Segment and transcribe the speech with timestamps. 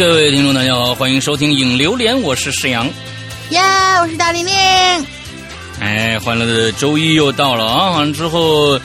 [0.00, 2.88] 各位听众，大家好，欢迎收听《影榴莲》，我是石阳。
[3.50, 4.54] 呀，我是大玲玲。
[5.78, 7.90] 哎，欢乐的周一又到了啊！
[7.90, 8.80] 完了之后，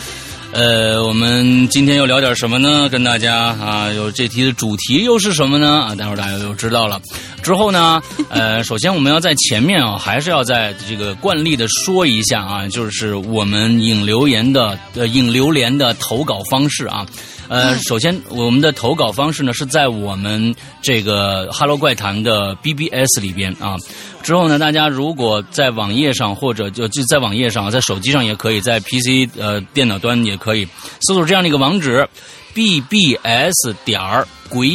[0.51, 2.89] 呃，我们今天又聊点什么呢？
[2.89, 5.85] 跟大家啊，有这题的主题又是什么呢？
[5.87, 7.01] 啊，待会儿大家就知道了。
[7.41, 17.05] 之后呢， 呃，首先我们要在前面啊，还是要在这个惯例的说一下啊，就是我们影留言的呃影榴莲的投稿方式啊。
[17.47, 23.75] 呃，首先我们的投稿方式呢是在我们这个《Hello 怪谈》的 BBS 里边啊。
[24.23, 30.67] 之后呢，大家如果在网页上或者就就在网页上，在手机上也可以，在 PC 呃电脑端也可以
[31.01, 32.07] 搜索这样的一个网址
[32.55, 34.67] ：BBS 点儿鬼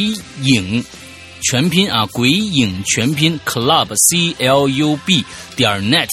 [0.43, 0.81] 影
[1.41, 5.25] 全拼啊，鬼影全拼 Club C L U B
[5.57, 6.07] 点 net，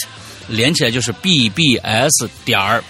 [0.48, 2.82] 连起来就是 BBS 点儿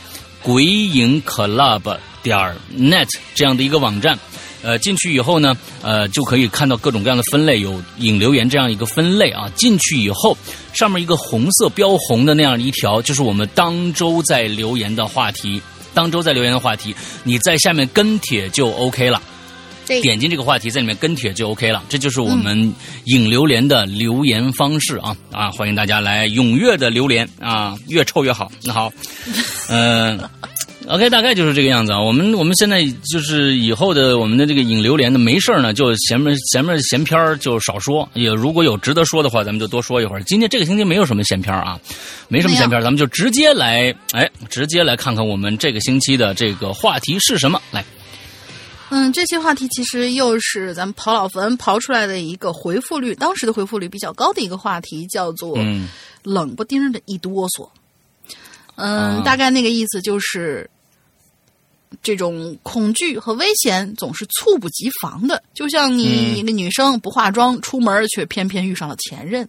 [0.42, 1.98] 鬼影 Club。
[2.28, 4.18] 点儿 net 这样的一个网站，
[4.60, 9.50] 呃，进去以后呢，呃，就可以看到各种各样的分类，有引留言这样一个分类啊。
[9.56, 10.36] 进去以后，
[10.74, 15.62] 上面一个红色标红的那样一条，就是我们当周在留言的话题。
[15.94, 19.20] 当周在留言的话题，你在下面跟帖就 OK 了。
[20.02, 21.82] 点进这个话题，在里面跟帖就 OK 了。
[21.88, 25.50] 这就是我们引榴莲的留言方式啊啊！
[25.50, 28.52] 欢迎大家来踊跃的留言啊，越臭越好。
[28.64, 28.92] 那好，
[29.70, 30.20] 嗯。
[30.91, 32.00] OK，大概就是这个样子啊。
[32.00, 38.08] 我们我们现在就是以后的我们的这个引榴莲的没事呢，就前面前面闲篇就少说。
[38.14, 40.22] 也如果有值得说的话，咱们就多说一会儿。
[40.22, 41.78] 今天这个星期没有什么闲篇啊，
[42.28, 47.61] 没什么闲篇，咱们就直接来，哎，直接来看看我们这个星期的这个话题是什么。
[47.70, 47.84] 来，
[48.89, 55.59] 嗯，这期话题其实又是咱们刨老坟刨出来的一个回复率，当时的回复率比较高的一个话题，叫做
[56.25, 57.69] “冷不丁的一哆嗦”。
[58.77, 60.69] 嗯，大概那个意思就是。
[62.03, 69.49] 这种恐惧和危险总是猝不及防的，就像你一个女生不化妆出门，却偏偏遇上了前任。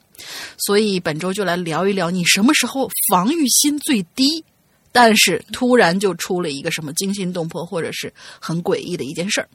[0.58, 4.44] 所以本周就来聊一聊，你什么时候防御心最低，
[4.92, 9.48] 但是突然就出了一个什么惊心动魄或者是很诡异的一件事儿。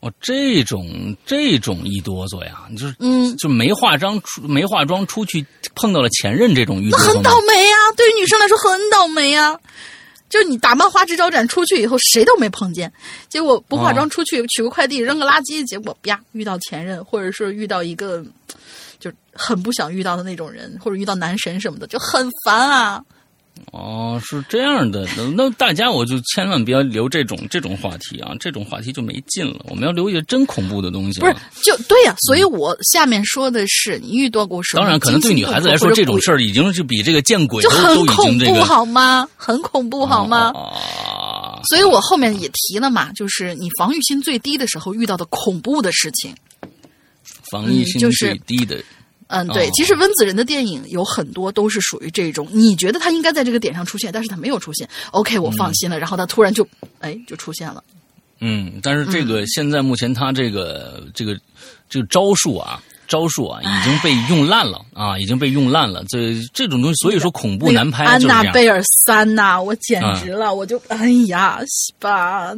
[0.00, 7.76] 哦，这种这种一哆嗦呀，就是嗯，就没化妆出没化妆出去碰到了前任，这种遇很倒霉呀。
[7.96, 9.58] 对于女生来说很倒霉呀。
[10.28, 12.92] 就是你打扮花枝招展出去以后，谁都没碰见，
[13.28, 18.24] 结果不化妆出去取个快递扔个垃圾，结果啪遇到前任，或者是遇到一个
[18.98, 23.04] 就很不想遇到的那种人，或者遇到男神什么的，就很烦啊。
[23.72, 29.64] 哦，是这样的，那那大家我就千万不要留这种这种话题啊，这种话题就没劲了。
[29.68, 31.20] 我们要留一些真恐怖的东西。
[31.20, 34.82] 不是，就对呀，所以我下面说的是你遇到过什么？
[34.82, 39.28] 当然，可能对女孩子来说，这种事儿已经是比这个见鬼都都已经这个好吗？
[39.36, 40.52] 很恐怖好吗？
[40.54, 46.34] 啊所以我后面也提了嘛，就是你防御心最低的时候遇到的恐怖的事情。
[47.50, 48.76] 防御心最低的。
[48.76, 48.84] 嗯，
[49.52, 56.66] 对，其实温子仁的电影有很多都是属于这种，你觉得他应该在这个点上出现，但是他没有出现，OK，我放心了，然后他突然就，
[57.00, 57.82] 哎，就出现了。
[58.40, 61.36] 嗯，但是这个现在目前他这个这个
[61.88, 66.04] 这个招数啊，招数啊已经被用烂了啊，已经被用烂了。
[66.08, 68.04] 这这种东西，所以说恐怖难拍。
[68.04, 71.58] 安娜贝尔三呐，我简直了，我就哎呀，
[71.98, 72.54] 吧，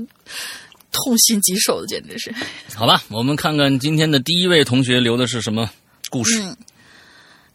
[0.91, 2.35] 痛心疾首的，简直是。
[2.75, 5.71] 好吧，我们看看今天的第一位同学留的是什么。
[6.17, 6.57] 故事，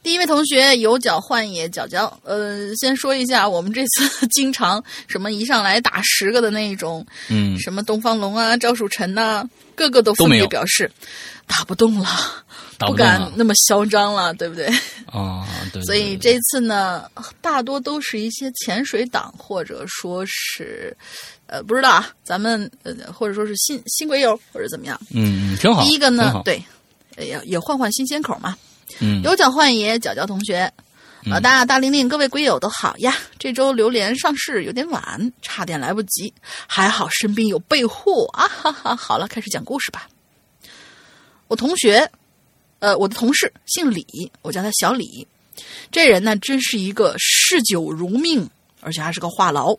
[0.04, 2.20] 第一位同学有脚换野脚脚。
[2.24, 9.44] 呃，先说一下，我们这次 经常什么一上来打十个的那一种，嗯，什么东方龙啊、赵曙臣呐，
[9.76, 10.92] 个个都分别表示
[11.48, 12.08] 打不动了，
[12.80, 14.68] 不敢那么嚣张了，对不对？
[15.08, 15.82] 啊，对。
[15.84, 17.10] 所以这次呢，
[17.42, 20.96] 大多都是一些潜水党，或者说是
[21.48, 25.00] 呃，不知道啊，咱们呃，或者说是新新鬼友，或者怎么样？
[25.14, 25.84] 嗯，挺好。
[25.84, 26.64] 第一个呢，对。
[27.26, 28.58] 也也换换新鲜口嘛，
[29.00, 30.72] 嗯，有脚换爷，脚脚同学，
[31.26, 33.16] 老大大玲玲，各位龟友都好呀。
[33.38, 36.34] 这周榴莲上市有点晚，差点来不及，
[36.68, 38.96] 还好身边有备货啊哈哈。
[38.96, 40.08] 好了，开始讲故事吧。
[41.48, 42.10] 我同学，
[42.80, 45.28] 呃，我的同事姓李，我叫他小李。
[45.92, 49.78] 这人呢，真是一个嗜酒如命，而且还是个话痨。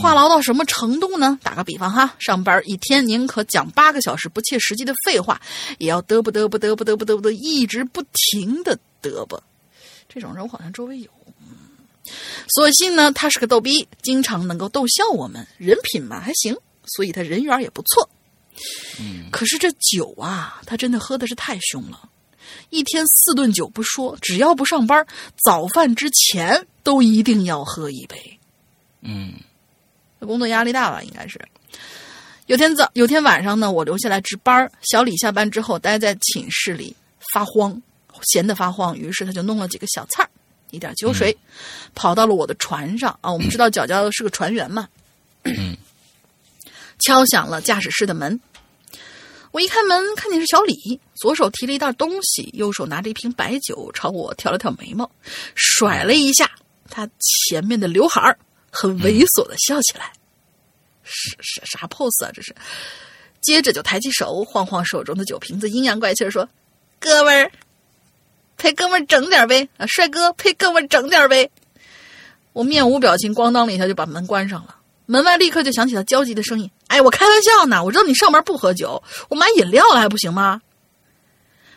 [0.00, 1.38] 话痨到什么程度呢？
[1.42, 5.40] 打个比方哈，上班一天宁可讲八个小时不切实际的废话，
[5.78, 9.42] 也要嘚啵嘚啵嘚啵嘚啵嘚啵一直不停的嘚啵。
[10.08, 11.10] 这种人我好像周围有。
[12.54, 18.10] 所幸呢，他是个逗逼，经常能够逗笑我们，人品嘛还行，所以他人缘也不错。
[18.98, 22.08] 嗯，可是这酒啊，他真的喝的是太凶了，
[22.70, 25.06] 一天四顿酒不说，只要不上班，
[25.42, 28.38] 早饭之前都一定要喝一杯。
[29.02, 29.34] 嗯，
[30.20, 31.02] 工作压力大吧？
[31.02, 31.40] 应该是。
[32.46, 34.70] 有天早，有天晚上呢，我留下来值班。
[34.82, 36.94] 小李下班之后，待在寝室里
[37.32, 37.80] 发慌，
[38.22, 38.96] 闲得发慌。
[38.96, 40.28] 于是他就弄了几个小菜
[40.70, 41.36] 一点酒水，
[41.94, 43.32] 跑到了我的船上啊。
[43.32, 44.88] 我们知道角角是个船员嘛，
[46.98, 48.40] 敲响了驾驶室的门。
[49.52, 55.10] 我一开门，看见是小李，左手提了一袋东西，右手拿着一瓶白酒，朝我挑了挑眉毛，
[55.54, 56.50] 甩了一下
[56.88, 57.08] 他
[57.48, 58.38] 前面的刘海儿，
[58.72, 60.10] 很猥琐的笑起来。
[61.04, 62.30] 是是啥 pose 啊？
[62.32, 62.52] 这是。
[63.40, 66.48] 接着就抬起手，晃晃手中的酒瓶子，阴阳怪气说
[67.00, 67.50] ：“哥们儿，
[68.56, 69.68] 陪哥们儿整点呗！
[69.76, 71.50] 啊，帅哥，陪哥们儿整点呗！”
[72.54, 74.76] 我面无表情，咣当了一下就把门关上了。
[75.06, 80.62] 门外立刻就响起了焦急的声音：“哎，我开玩笑呢，我知道你上班不喝酒，我买饮料了还不行吗？”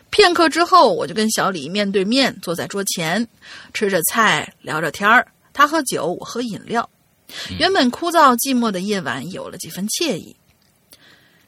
[0.08, 3.26] 片刻之后，我就跟小李面对面坐在桌前，
[3.74, 5.26] 吃着菜，聊着天儿。
[5.56, 6.86] 他喝酒，我喝饮料。
[7.58, 10.36] 原本枯燥寂寞的夜晚有了几分惬意。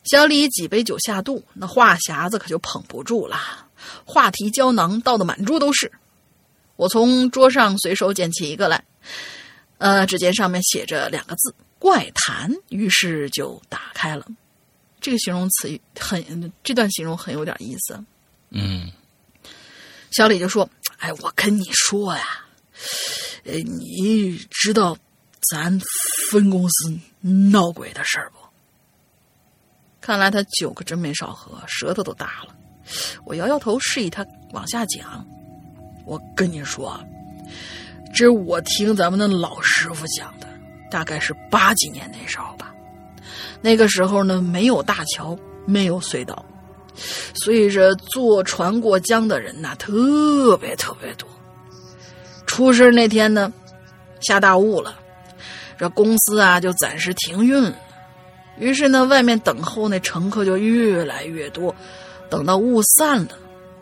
[0.04, 3.68] 小李几杯酒下肚，那话匣子可就捧不住了，
[4.06, 5.92] 话题胶囊倒的满桌都是。
[6.76, 8.82] 我从桌上随手捡起一个来，
[9.76, 11.54] 呃，只见上面写着两个字。
[11.78, 14.26] 怪谈，于是就打开了。
[15.02, 18.02] 这个形容词很，这段形容很有点意思。
[18.48, 18.90] 嗯，
[20.10, 22.46] 小李就说：“哎，我跟你说呀，
[23.48, 24.96] 呃，你知道
[25.50, 25.80] 咱
[26.30, 26.98] 分公司
[27.50, 28.38] 闹鬼的事儿不？”
[30.00, 32.54] 看来他酒可真没少喝，舌头都大了。
[33.24, 35.26] 我摇摇头，示意他往下讲。
[36.06, 36.98] 我跟你说，
[38.14, 40.46] 这我听咱们的老师傅讲的。
[40.90, 42.74] 大概是八几年那时候吧，
[43.60, 46.42] 那个时候呢，没有大桥，没有隧道，
[47.34, 51.28] 所以这坐船过江的人呐，特别特别多。
[52.48, 53.52] 出事那天呢，
[54.20, 54.98] 下大雾了，
[55.78, 57.76] 这公司啊就暂时停运了。
[58.58, 61.72] 于是呢，外面等候那乘客就越来越多。
[62.28, 63.28] 等到雾散了，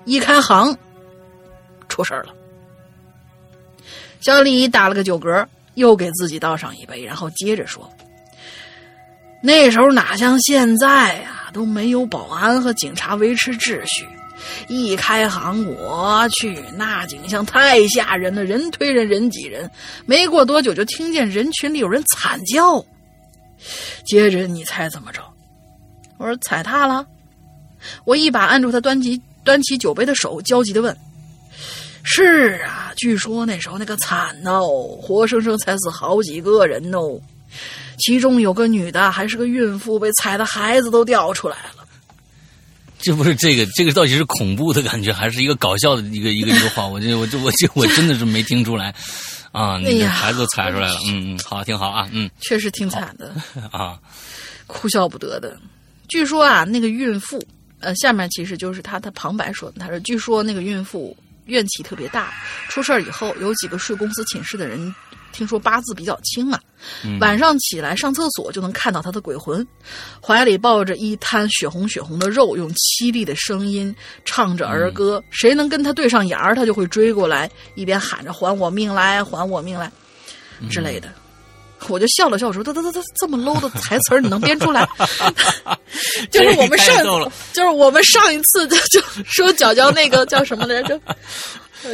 [0.04, 0.76] 一开行，
[1.88, 2.34] 出事了。
[4.20, 5.46] 小李打了个酒嗝。
[5.76, 7.86] 又给自己倒上一杯，然后接着说
[9.44, 14.08] ：“那时候哪像现在啊，都没有保安和警察维持秩序。
[14.68, 19.70] 一开行，我去，那景象太吓人了，人推人，人挤人。
[20.04, 22.84] 没过多久，就听见人群里有人惨叫。
[24.04, 25.22] 接着，你猜怎么着？
[26.18, 27.06] 我说踩踏了。
[28.04, 30.96] 我一把按住他端起端起酒杯的手，焦急的问。”
[32.08, 37.20] 是啊，据说那时候那个惨哦，活生生踩死好几个人哦，
[37.98, 41.85] 其中有个女的还是个孕妇，被踩的孩子都掉出来了。
[43.06, 46.84] 这不是这个，这个到底是恐怖的感觉，还是一个搞笑的一个一个一个话？
[46.90, 48.92] 我这我这我这我真的是没听出来
[49.52, 49.78] 啊！
[49.78, 53.32] 那个孩子都踩出来了，嗯嗯，好，挺好啊，嗯，确实挺惨的
[53.70, 53.96] 啊，
[54.66, 55.56] 哭笑不得的。
[56.08, 57.40] 据说啊，那个孕妇，
[57.78, 61.16] 呃，下面其实就是他他旁白说的，他说，据说那个孕妇。
[61.46, 62.34] 怨气特别大，
[62.68, 64.92] 出事儿以后，有几个睡公司寝室的人，
[65.36, 66.58] 听说八字比较轻啊，
[67.20, 69.66] 晚上起来上厕所就能看到他的鬼魂，
[70.24, 79.92] 怀里抱着一滩血红血红的肉，用凄厉的声音唱着儿歌，谁能跟他对上眼儿，他就会追过来，一边喊着“还我命来，还我命来”
[80.70, 81.08] 之类的。
[81.88, 84.88] 我就笑了笑，我说：“他他他他这么 low 的台词儿，你能编出来？”
[86.32, 86.96] 就是我们上，
[87.52, 90.98] 就是我们上一次就就说角角那个叫什么来着？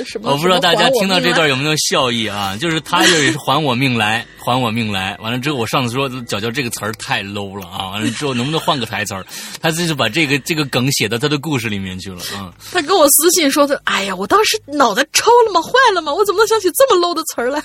[0.05, 0.31] 什么？
[0.31, 2.57] 我不知道大家听到这段有没有笑意啊？
[2.61, 5.17] 就是他就是 还我命来，还我命来。
[5.21, 7.91] 完了之后，我上次说角角这个词儿太 low 了啊！
[7.91, 9.25] 完了之后，能不能换个台词儿？
[9.61, 12.53] 他就是把这个这个梗写到他的故事里面去了啊。
[12.73, 15.61] 他给我私信说：“他哎呀，我当时脑袋抽了吗？
[15.61, 16.13] 坏了吗？
[16.13, 17.63] 我怎么能想起这么 low 的词儿来？”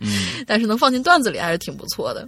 [0.00, 2.26] 嗯， 但是能放进段子里还是挺不错的。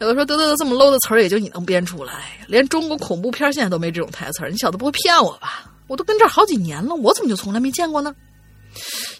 [0.00, 5.64] 有的说得得得，这么 low 的词儿也就你能编出来，连中国恐怖片现在都没这种台词儿，你小子不会骗我吧？
[5.88, 8.14] 我都跟这儿好几年了，我怎么就从来没见过呢？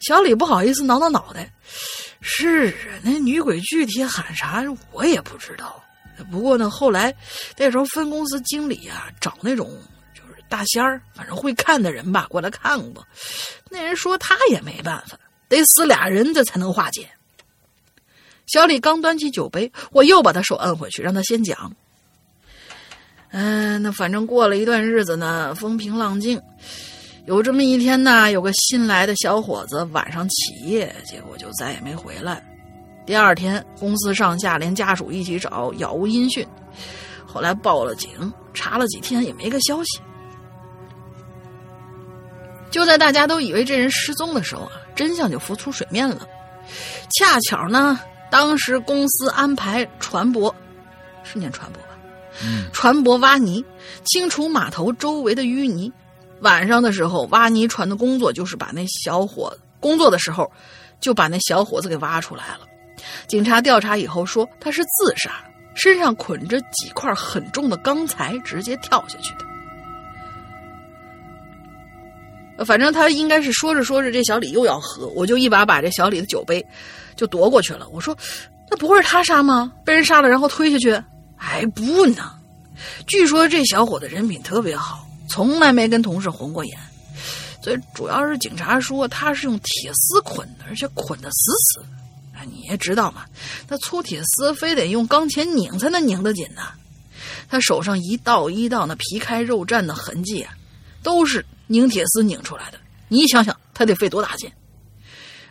[0.01, 1.53] 小李不好意思挠挠脑袋，
[2.21, 5.83] 是啊，那女鬼具体喊啥我也不知道。
[6.31, 7.15] 不过呢，后来
[7.57, 9.71] 那时候分公司经理啊找那种
[10.15, 13.07] 就是大仙儿，反正会看的人吧过来看过，
[13.71, 17.09] 那人说他也没办法，得死俩人这才能化解。
[18.47, 21.75] 小李刚端起酒杯，我又把他手摁回去，让他先讲。
[23.31, 26.43] 嗯，那反正过了一段日子呢，风平浪静。
[27.27, 32.43] 有这么一天呢，有个新来的小伙子晚上起夜，结果就再也没回来。
[33.07, 36.47] 第二天，公司上下连家属一起找，杳无音讯。
[37.27, 40.01] 后来报了警，查了几天也没个消息。
[42.71, 46.27] 就在大家都以为这人失踪的时候啊，真相就浮出水面了。
[47.19, 48.01] 恰巧呢。
[48.31, 50.55] 当时公司安排船舶，
[51.25, 51.99] 是念船舶吧，
[52.73, 53.65] 船舶挖泥，
[54.05, 55.93] 清除码头周围的淤泥。
[56.41, 60.51] 晚上的时候，挖泥船的工作就是把那小伙工作的时候，
[61.01, 62.67] 就把那小伙子给挖出来了。
[63.27, 65.33] 警察调查以后说他是自杀，
[65.75, 69.41] 身上捆着几块很重的钢材，直接跳下去的。
[72.65, 76.63] 反正他应该是说着说着，这小李又要喝，我就一把把这小李的酒杯
[77.17, 77.89] 就夺过去了。
[77.89, 78.15] 我说
[78.71, 79.73] ：“那不会是他杀吗？
[79.83, 80.93] 被人杀了然后推下去？”
[81.41, 82.35] 哎，不呢。
[83.07, 86.79] 据说这小伙子人品特别好，从来没跟同事红过眼。
[87.63, 91.87] 最主要是警察说他是用铁丝捆的，而且捆得死死的。
[92.35, 93.25] 哎，你也知道嘛，
[93.69, 96.63] 那粗铁丝非得用钢钳拧才能拧得紧呢。
[97.49, 100.53] 他手上一道一道那皮开肉绽的痕迹啊，
[101.03, 101.45] 都是。
[101.73, 104.51] 拧铁丝拧出来的，你想想，他得费多大劲？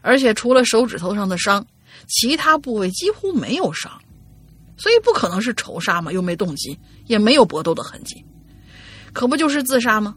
[0.02, 1.66] 而且除了手指头上的伤，
[2.10, 3.90] 其他部位几乎没有伤，
[4.76, 8.22] 所以不可能是仇杀嘛，又没动机，也没有搏斗的痕迹，
[9.14, 10.16] 可不就是自杀吗？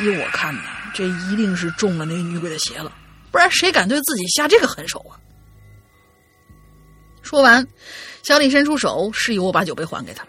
[0.00, 0.62] 依我看呢，
[0.94, 2.92] 这一定是中了那女鬼的邪了，
[3.30, 5.18] 不然谁敢对自己下这个狠手啊？
[7.22, 7.66] 说完，
[8.22, 10.26] 小李伸出手示意我把酒杯还给他。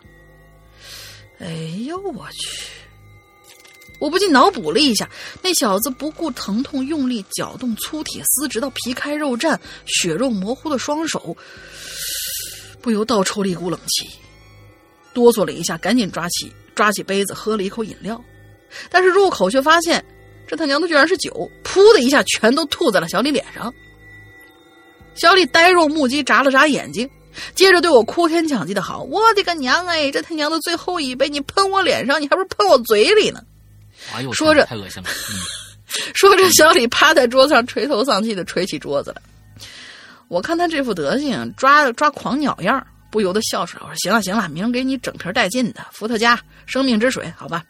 [1.40, 1.48] 哎
[1.86, 2.72] 呦我去！
[4.00, 5.10] 我不禁脑补了一下，
[5.42, 11.36] 那小子不顾疼痛，用力搅动粗铁丝，直到皮开肉绽、血肉模糊的双手，
[12.82, 14.10] 不由倒抽了一股冷气，
[15.14, 18.22] 哆嗦了一下，赶紧抓起抓起杯子喝了一口饮料，
[18.90, 20.04] 但是入口却发现，
[20.46, 21.50] 这他娘的居然是酒！
[21.64, 23.74] 噗的一下，全都吐在了小李脸上。
[25.16, 27.10] 小李呆若木鸡，眨了眨眼睛，
[27.56, 33.42] 接着对我哭天抢地的好：“我的个娘哎，这他娘的最后一杯，你喷我脸上，你还不是喷我嘴里呢？”
[34.34, 35.10] 说着太恶心了。
[36.14, 39.22] 说着，小李趴在桌子上垂头丧气的捶起桌子来。
[40.28, 43.84] 我看他这副德行，抓抓狂鸟样，不由得笑出来。
[43.86, 47.64] 我说：“行了行了，明儿给你整瓶带劲的伏特加生命之水，好吧？”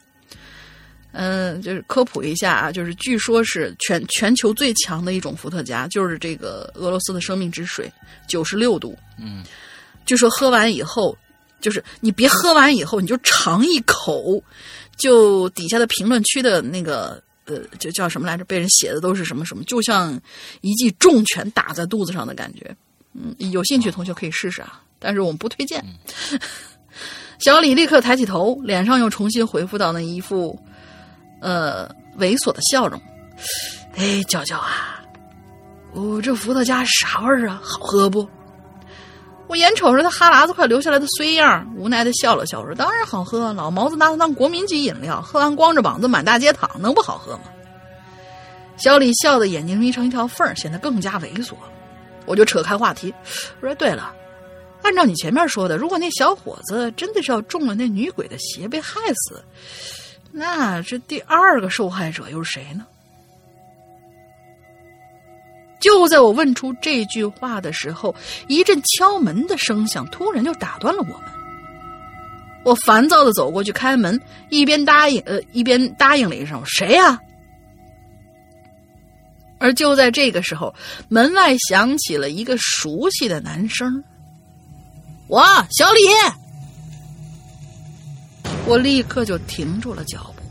[1.13, 7.93] 嗯，就是科普一下啊，就是据说是全全球最强的一种伏特加，就是这个俄罗斯的生命之水，
[8.27, 8.97] 九十六度。
[9.19, 9.43] 嗯，
[10.03, 11.15] 据说喝完以后，
[11.61, 14.43] 就是你别喝完以后，你就尝一口。
[14.97, 18.43] 就底下的评论区的那个呃，就叫什么来着？
[18.45, 20.19] 被人写的都是什么什么，就像
[20.61, 22.75] 一记重拳打在肚子上的感觉。
[23.13, 25.83] 嗯，有兴趣的同学可以试试啊，但是我们不推荐。
[27.37, 30.59] 小李立刻抬起头，脸上又重新恢复到那一副
[31.41, 32.99] 呃猥琐的笑容。
[33.95, 35.03] 哎，娇娇啊，
[35.93, 37.61] 我这伏特加啥味儿啊？
[37.63, 38.27] 好喝不？
[39.47, 47.43] 我眼瞅着他哈喇子快流下来的衰样，无奈的笑了笑，说：“当然好喝，老毛子拿它当国民级饮料，喝完光着膀子满大街躺，能不好喝吗？”
[48.77, 51.53] 小李笑的眼睛眯成一条缝显得更加猥琐。
[52.25, 53.13] 我就扯开话题，
[53.61, 54.11] 我说：“对了，
[54.85, 59.43] 按照你前面说的，如果那小伙子真的是要中了那女鬼的邪被害死，
[60.31, 62.85] 那这第二个受害者又是谁呢？”
[65.81, 68.13] 就在我问出这句话的时候，
[68.47, 71.31] 一阵敲门的声响突然就打断了我们。
[72.63, 77.19] 我烦躁的走过去开门，一边答应呃一边答应了一声：“谁呀？”
[79.57, 80.75] 而就在这个时候，
[81.09, 84.03] 门外响起了一个熟悉的男声
[85.27, 86.01] ：“我小李。”
[88.67, 90.43] 我立刻就停住了脚步，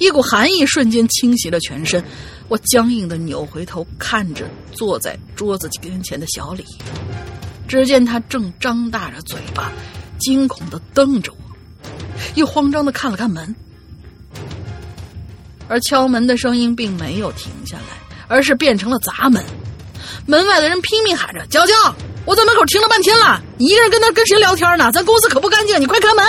[0.00, 2.04] 一股寒意瞬间侵袭了全身。
[2.48, 6.64] 我僵硬的扭回头，看着坐在桌子跟前的小李，
[7.68, 9.72] 只见他正张大着嘴巴，
[10.18, 11.38] 惊恐的瞪着我，
[12.34, 13.54] 又慌张的看了看门，
[15.68, 17.96] 而敲门的声音并没有停下来，
[18.28, 19.42] 而是变成了砸门。
[20.26, 21.72] 门外的人拼命喊着：“娇娇，
[22.24, 24.90] 我在门口停了半天了，你一个人跟那跟谁聊天呢？
[24.92, 26.24] 咱公司可不干净，你快开门！”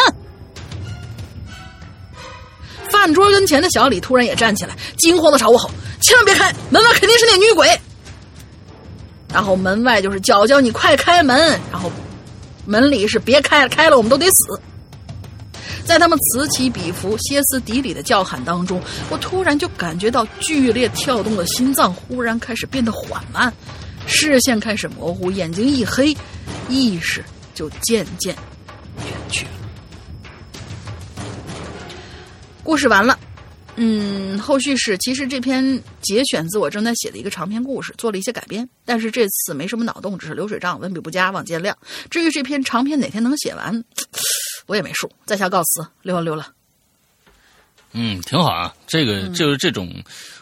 [2.91, 5.69] 饭桌跟前的小李突然也站起来，惊慌的朝我吼。
[6.01, 7.67] 千万别开门外，肯定是那女鬼。
[9.33, 11.59] 然后门外就是娇娇，你快开门。
[11.71, 11.91] 然后
[12.65, 14.61] 门里是别开了，开了我们都得死。
[15.83, 23.53] 在他们此起彼伏、歇斯底里的叫喊当中，我突然就感觉到剧烈跳动的心脏忽然开始变得缓慢，
[24.07, 26.15] 视线开始模糊，眼睛一黑，
[26.69, 28.35] 意识就渐渐
[29.05, 29.51] 远去了。
[32.63, 33.19] 故事完了。
[33.77, 41.73] 嗯，后续是其实这篇节选自我正在写的一个长篇故事，做了一些改编，但是这次没什么脑洞，只是流水账，文笔不佳，望见谅。
[42.09, 43.83] 至于这篇长篇哪天能写完，
[44.65, 45.11] 我也没数。
[45.25, 46.53] 在下告辞，溜了溜了。
[47.91, 49.93] 嗯，挺好啊，这个就是这种，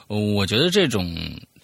[0.08, 1.12] 我觉得这种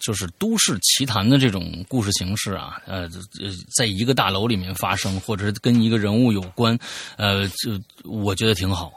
[0.00, 3.02] 就是都市奇谈的这种故事形式啊，呃
[3.40, 6.78] 呃，在一个大楼里面发生，或者是跟一个人物有关，
[7.16, 8.92] 呃，就我觉得挺好。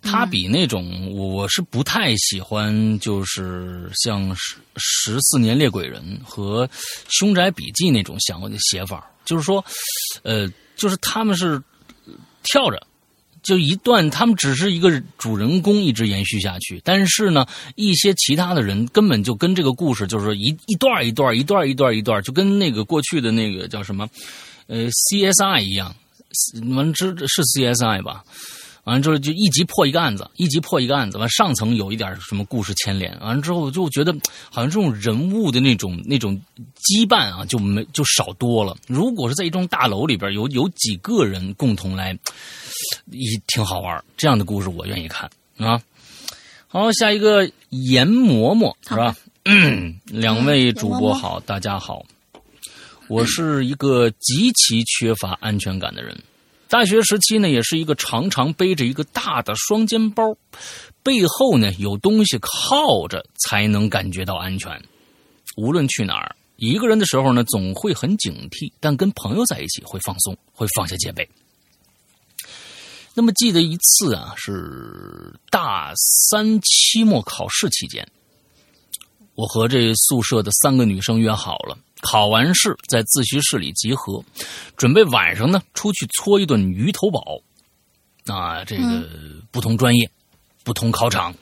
[0.00, 6.66] 它比那种我是不太喜欢，就是像《十十四年猎鬼人》和
[7.08, 9.64] 《凶宅笔记》那种想的写法，就是说，
[10.22, 10.46] 呃，
[10.76, 11.60] 就是他们是
[12.42, 12.86] 跳着。
[13.44, 17.46] 就一段，他们只是一个主人公一直延续下去，但是呢，
[17.76, 24.08] 一些其他的人根本就跟这个故事就是说一一段一段一段一段一段，就跟那个过去的那个叫什么，
[24.66, 25.94] 呃，CSI 一样，
[26.60, 28.24] 你们知是 CSI 吧？
[28.84, 34.14] 完了之后就一集破一个案子，一集破一个案子，完上层有一点什么故事牵连，完了之后就觉得
[34.50, 36.40] 好像这种人物的那种那种
[36.76, 38.76] 羁绊啊，就没就少多了。
[38.86, 42.16] 如果是在一栋大楼里边有有几个人共同来。
[43.12, 45.80] 也挺好玩，这样的故事我愿意看啊。
[46.66, 49.16] 好，下一个严嬷嬷是吧？
[50.06, 52.04] 两位主播好，大家好。
[53.08, 56.18] 我是一个极其缺乏安全感的人。
[56.74, 60.36] 大学时期呢，也是一个常常背着一个大的双肩包，
[61.04, 64.82] 背后呢有东西靠着才能感觉到安全。
[65.56, 71.30] 无论去哪儿，一个人的时候呢，总会很警惕；但跟朋友在一起，会放松，会放下戒备。
[73.14, 75.92] 那么记得一次啊，是大
[76.28, 78.04] 三期末考试期间，
[79.34, 84.24] 我和这宿舍的三个女生约好了，考完试在自习室里集合，
[84.76, 87.40] 准备晚上呢出去搓一顿鱼头堡。
[88.26, 89.06] 啊，这个
[89.50, 90.10] 不同专业，
[90.62, 91.34] 不同考场，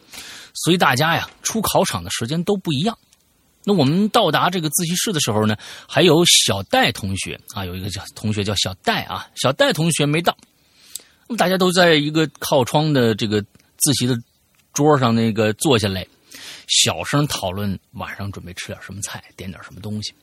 [0.53, 2.99] 所以大家呀出考场的时间都不一样。
[3.65, 5.55] 那我们到达这个自习室的时候呢，
[5.87, 10.37] 还有小戴同学啊，有一个叫同学叫小戴啊，小戴同学没到。
[11.29, 13.41] 那么大家都在一个靠窗的这个
[13.77, 14.17] 自习的
[14.73, 16.05] 桌上，那个坐下来，
[16.73, 20.15] 小声讨论晚上准备吃点什么菜，点点什么东西。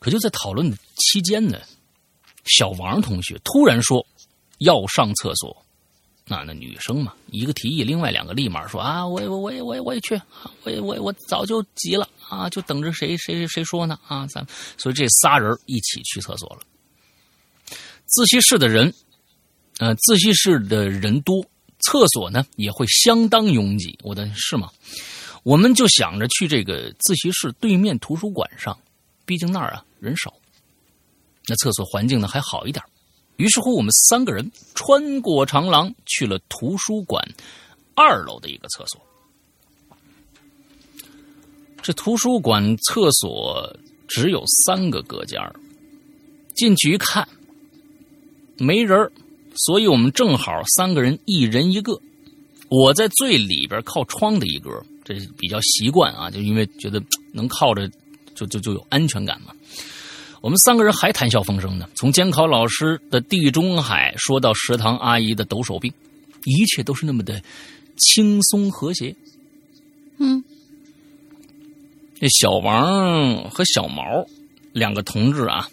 [0.00, 1.60] 可就在讨论的期间呢，
[2.46, 4.04] 小王同学突然说
[4.58, 5.64] 要上厕所。
[6.26, 10.20] 那那女生嘛，一个提议，另外两个立马说啊，我我我也我也我也去，
[10.64, 14.44] 我也我我早就急了啊，就等着谁谁谁说呢啊，咱
[14.76, 16.60] 所以这仨人一起去厕所了。
[18.06, 18.92] 自习室的人。
[19.80, 21.40] 呃，自习室的人多，
[21.88, 23.98] 厕所呢也会相当拥挤。
[24.02, 24.70] 我的是吗？
[25.42, 28.78] 我们就想着去这个自习室对面图书馆上，
[29.24, 30.34] 毕竟那儿啊人少，
[31.46, 32.84] 那厕所环境呢还好一点。
[33.36, 37.26] 于是乎，我们三个人穿过长廊，去了图书馆
[37.94, 39.00] 二楼的一个厕所。
[41.80, 43.74] 这图书馆厕所
[44.06, 45.40] 只有三个隔间
[46.54, 47.26] 进去一看，
[48.58, 49.10] 没人。
[49.58, 52.00] 所以我们正好三个人，一人一个。
[52.70, 54.70] 我在最里边靠窗的一格，
[55.04, 57.90] 这比较习惯啊，就因为觉得能靠着，
[58.34, 59.52] 就就就有安全感嘛。
[60.40, 65.92] 我们三个人还谈笑风生呢，从监考老师的地中海说到食堂阿姨的抖手病，
[66.44, 67.42] 一切都是那么的
[67.96, 69.16] 轻松和谐。
[70.18, 70.44] 嗯，
[72.20, 74.04] 这小王和小毛
[74.72, 75.68] 两个同志啊，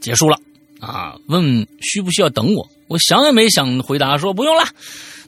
[0.00, 0.38] 结束了。
[0.84, 2.68] 啊，问需不需要等我？
[2.88, 4.62] 我想也没想，回答说不用了，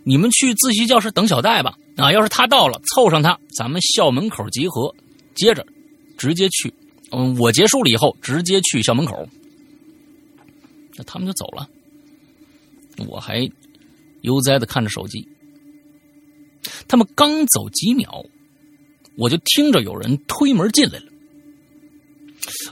[0.05, 1.79] 你们去自习教室等小戴吧。
[1.97, 4.95] 啊，要是他到了，凑上他，咱们校门口集合，
[5.35, 5.67] 接着
[6.19, 6.73] 直接去。
[7.11, 9.27] 嗯，我结束了以后，直接去校门口。
[10.97, 11.69] 那他们就走了，
[13.09, 13.51] 我还
[14.23, 15.27] 悠哉的看着手机。
[16.87, 18.25] 他们刚走几秒，
[19.17, 21.07] 我就听着有人推门进来了，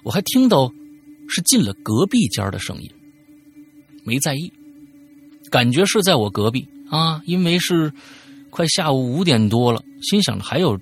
[0.03, 0.71] 我还听到。
[1.29, 2.91] 是进了隔壁间的声音，
[4.05, 4.53] 没在意，
[5.51, 7.93] 感觉是在我隔壁啊，因为是
[8.51, 10.79] 快下午五点多了，心想着还有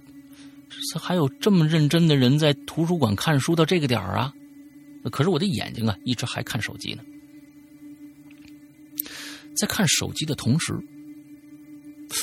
[1.00, 4.32] 还有这么认真的人在图书馆看书到这个点啊，
[5.10, 7.02] 可是我的眼睛啊一直还看手机呢，
[9.56, 10.74] 在看手机的同时，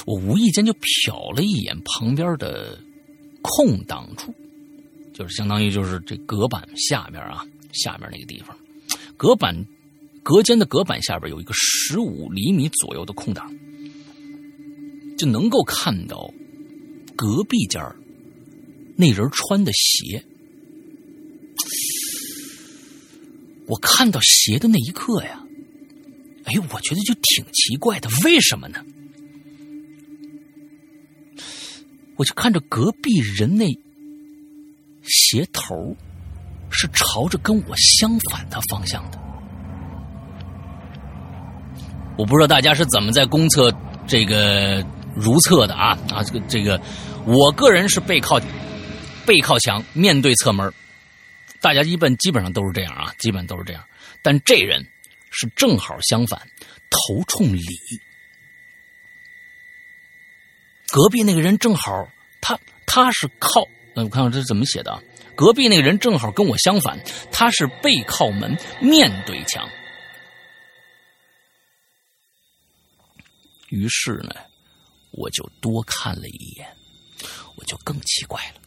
[0.06, 2.78] 我无意间就瞟了一眼旁边的
[3.42, 4.36] 空档处，
[5.14, 7.46] 就是相当于就是这隔板下面啊。
[7.72, 8.58] 下面那个地方，
[9.18, 9.66] 隔板
[10.24, 13.54] 隔间的隔板下边有一个十五厘米左右的空档，
[15.18, 16.34] 就能够看到
[17.16, 17.82] 隔壁间
[18.96, 20.24] 那人穿的鞋。
[23.66, 25.46] 我看到鞋的那一刻呀，
[26.46, 28.84] 哎呦，我觉得就挺奇怪的，为什么呢？
[32.16, 33.72] 我就看着隔壁人那
[35.04, 35.96] 鞋头。
[36.72, 39.20] 是朝着跟我相反的方向的。
[42.18, 43.74] 我不知道大家是怎么在公厕
[44.06, 46.22] 这个如厕的啊啊！
[46.24, 46.80] 这个这个，
[47.26, 48.40] 我个人是背靠
[49.26, 50.72] 背靠墙，面对侧门。
[51.62, 53.84] 大家一般基本上都是这样啊，基本都是这样。
[54.22, 54.86] 但这人
[55.32, 56.40] 是正好相反，
[56.90, 57.64] 头冲里。
[60.88, 62.10] 隔壁那个人正好，
[62.42, 63.62] 他他是靠，
[63.96, 65.02] 我看看这是怎么写的啊？
[65.40, 69.66] 隔壁那个人正好跟我相反，他是背靠门，面对墙。
[73.70, 74.32] 于是呢，
[75.12, 76.68] 我就多看了一眼，
[77.56, 78.60] 我就更奇怪了。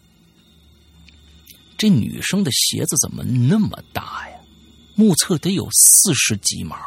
[1.77, 4.39] 这女生的鞋子怎么那么大呀？
[4.95, 6.87] 目测得有四十几码。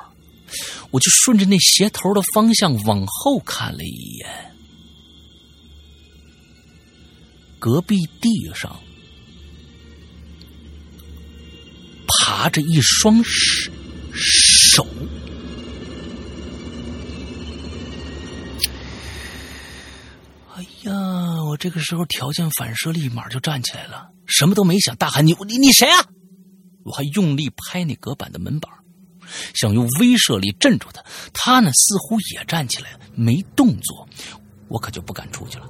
[0.90, 4.56] 我就顺着那鞋头的方向往后看了一眼，
[7.60, 8.80] 隔壁地上
[12.08, 14.86] 爬着一双手。
[20.56, 21.44] 哎呀！
[21.50, 26.06] 我这个时候条件反射，立马就站起来了，什么都没想，大喊：“你你你谁啊？”
[26.84, 28.72] 我还用力拍那隔板的门板，
[29.54, 31.04] 想用威慑力镇住他。
[31.34, 34.08] 他呢，似乎也站起来了，没动作。
[34.68, 35.68] 我可就不敢出去了，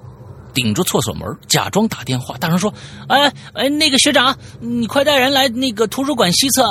[0.56, 2.74] 顶着厕所门，假装打电话，大声说
[3.08, 6.63] ：“哎哎，那个学长，你快带人来那个图书馆西侧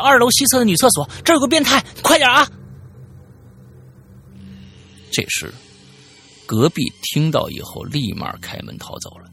[0.00, 2.46] 二楼西侧的女厕所，这有个变态，快点啊！”
[5.10, 5.52] 这时。
[6.46, 9.26] 隔壁听到以后，立马开门逃走了。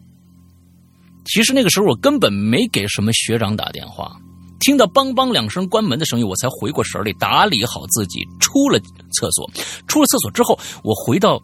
[1.26, 4.15] 其实那个时候我根本没给什么学长打电话，
[4.60, 8.80] 听到“梆梆”两声关门的声音，我才回过神来，打理好自己，出了
[9.12, 9.50] 厕所。
[9.88, 11.41] 出了厕所之后，我回到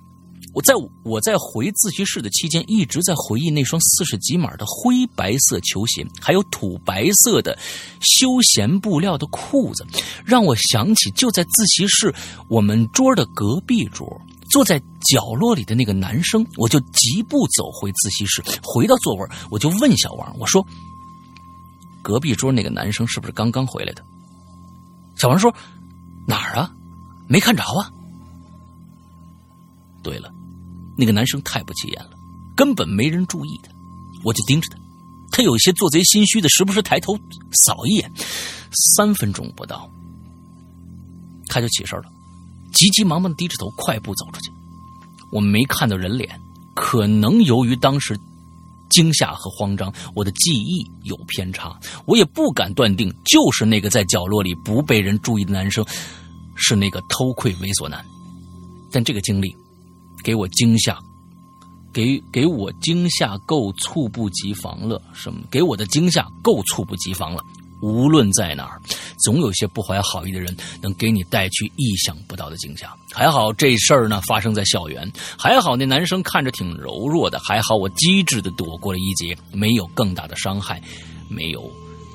[0.54, 7.58] 我在我在回自习室的期间，一直在回忆那双四十几码的灰白色球鞋，还有土白色的
[8.02, 9.86] 休闲布料的裤子，
[10.24, 12.14] 让我想起就在自习室
[12.48, 14.22] 我们桌的隔壁桌。
[14.52, 20.64] 坐在角落里的那个男生，我就疾步走回自习室，回到座位，我就问小王：“我说，
[22.04, 24.06] 隔壁桌那个男生是不是刚刚回来的？”
[25.18, 25.52] 小王说
[26.28, 26.72] ：“哪儿啊？
[27.28, 27.92] 没看着啊。”
[30.04, 30.32] 对了，
[30.96, 32.12] 那个男生太不起眼了，
[32.56, 33.70] 根本没人注意他，
[34.24, 34.78] 我就盯着他，
[35.32, 37.18] 他有些做贼心虚的，时不时抬头
[37.66, 38.12] 扫一眼。
[38.96, 39.88] 三分钟不到，
[41.48, 42.06] 他就起身了。
[42.74, 44.52] 急急忙忙的低着头，快步走出去。
[45.32, 46.42] 我没看到人脸，
[46.76, 48.18] 可能由于当时
[48.90, 51.80] 惊吓和慌张，我的记忆有偏差。
[52.06, 55.86] 我也不敢断定，就是那个在角落里不被人注意的男生，
[56.56, 58.04] 是那个偷窥猥琐男。
[58.92, 59.56] 但这个经历
[60.24, 60.98] 给我惊吓，
[61.94, 65.02] 给给我惊吓够猝不及防了。
[65.14, 65.42] 什么？
[65.52, 67.44] 给我的惊吓够猝不及防了。
[67.82, 68.82] 无论在哪儿，
[69.26, 72.96] 总有些不怀好意的人能给你带去意想不到的惊吓。
[73.12, 80.82] 还好这事儿呢发生在校园，还好那男生看着挺柔弱的，还好我机智的躲过了一劫，没有更大的伤害，
[81.30, 81.70] 没有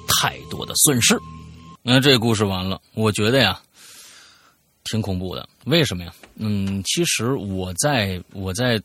[0.09, 1.21] 太多的损失。
[1.83, 3.61] 那这故事完了，我觉得呀，
[4.85, 5.47] 挺恐怖的。
[5.69, 6.13] 为什么呀？
[6.37, 8.81] 嗯，其实我在我在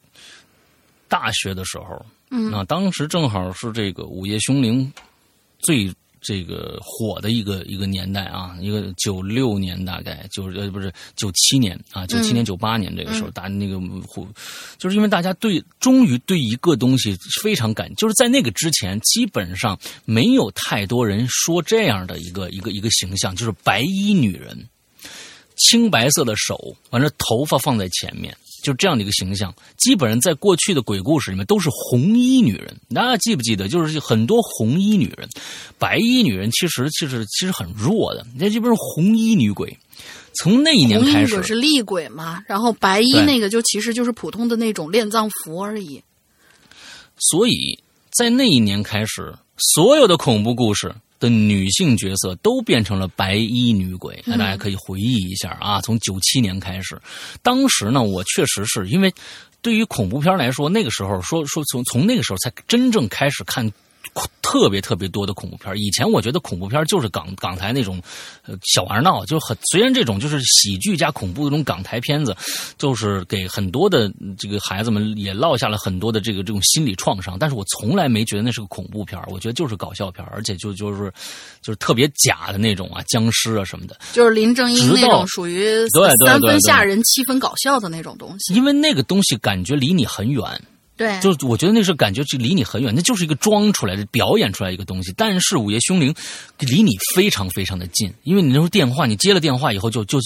[1.07, 4.85] 大学的时候，嗯，那当时正好是这个《午夜凶铃》
[5.59, 5.93] 最。
[6.25, 14.25] 这个火的一个一个年代啊，一个九六年大概就呃不是九七年啊，九七年九八年这个时候，大那个火，
[14.77, 24.65] 就是因为大家对终于对一个东西非常感，就是在那个之前基本上没有太多人说这样的一个一个一个形象，就是白衣女人，
[25.57, 28.35] 青白色的手，完了头发放在前面。
[28.63, 32.73] 就这样的一个形象，基本上在过去的鬼故事里面都是红衣女人。
[32.95, 33.67] 大家记不记得？
[33.67, 35.27] 就是很多红衣女人，
[35.77, 38.25] 白衣女人其实其实其实很弱的。
[38.33, 39.77] 那基本是红衣女鬼。
[40.35, 46.01] 从那一年开始是厉鬼嘛，然后白衣那个就其实就是普通的那种殓葬服而已。
[47.19, 47.77] 所以
[48.17, 50.95] 在那一年开始，所有的恐怖故事。
[51.23, 55.79] 的女性角色都变成了白衣女鬼，那大家可以回忆一下啊。
[55.79, 57.01] 从九七年开始，
[57.41, 59.13] 当时呢，我确实是因为
[59.61, 63.71] 对于恐怖片来说，那个时候说说从从那个时候才真正开始看。
[64.41, 67.99] 特别特别多的恐怖片以前我觉得恐怖片就是港港台那种
[68.63, 72.35] 小玩闹，就很虽然这种就是喜剧加恐怖那种港台片子，
[72.77, 77.39] 就是给很多的这个孩子们也落下了很多的这个这种心理创伤。
[77.39, 81.11] 但是我从来没觉得那是个恐怖片我觉得就是搞笑片而且就就是
[81.61, 83.97] 就是特别假的那种啊，僵尸啊什么的。
[84.11, 85.87] 就是林正英那种属于
[86.27, 88.53] 三分吓人七分搞笑的那种东西。
[88.53, 90.43] 因为那个东西感觉离你很远。
[90.95, 95.11] 对，就我觉得那时候感觉就离你很远，那就是一个装出来的、表演出来一个东西。
[95.17, 96.13] 但是《午夜凶铃》
[96.59, 100.19] 离你非常非常的近，因为你那时候电话，你接了电话以后就就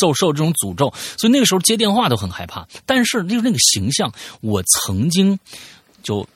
[0.00, 2.66] 受受这种诅咒，所以那个时候接电话都很害怕。
[2.86, 4.10] 但是就是那个形象，
[4.40, 5.38] 我曾经
[6.02, 6.26] 就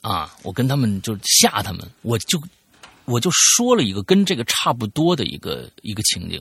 [0.00, 2.40] 啊，我跟他们就吓他们，我就
[3.06, 6.40] 我就说了一个跟这个差不多的一个一个情景。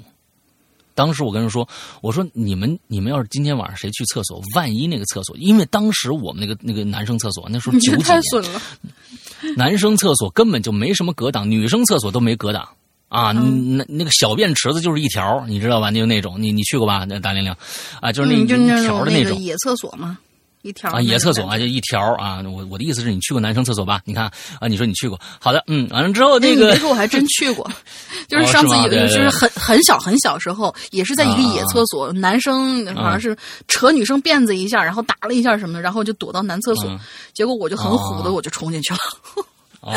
[1.01, 1.67] 当时我跟人说
[2.03, 12.69] ：“我说你们你们要是今天晚上谁去厕所，万一那个厕所，因为当时我们那个那个男生厕所那时候 九几年，男生厕所根本就没什么隔挡，女生厕所都没隔挡
[13.09, 13.31] 啊。
[13.31, 15.89] 那那个小便池子就是一条，你知道吧？
[15.89, 17.03] 就那种，你你去过吧？
[17.09, 17.51] 那大玲玲
[17.99, 18.45] 啊，就是那一
[18.85, 20.19] 条的那种野厕所吗？
[20.61, 22.41] 一条啊，野厕所啊，就一条啊。
[22.43, 24.01] 我我的意思是你去过男生厕所吧？
[24.05, 24.25] 你看
[24.59, 27.69] 啊，你说你去过，好的，嗯，完了之后那个，别说我还真去过，
[28.29, 33.35] 就是上次有就是很很小很小时候，也是在一个野厕所，男生好像是
[33.67, 36.99] 扯女生辫子一下，然后打了一下什么的，然后就躲到男厕所，
[37.33, 38.99] 结果我就很虎的我就冲进去了，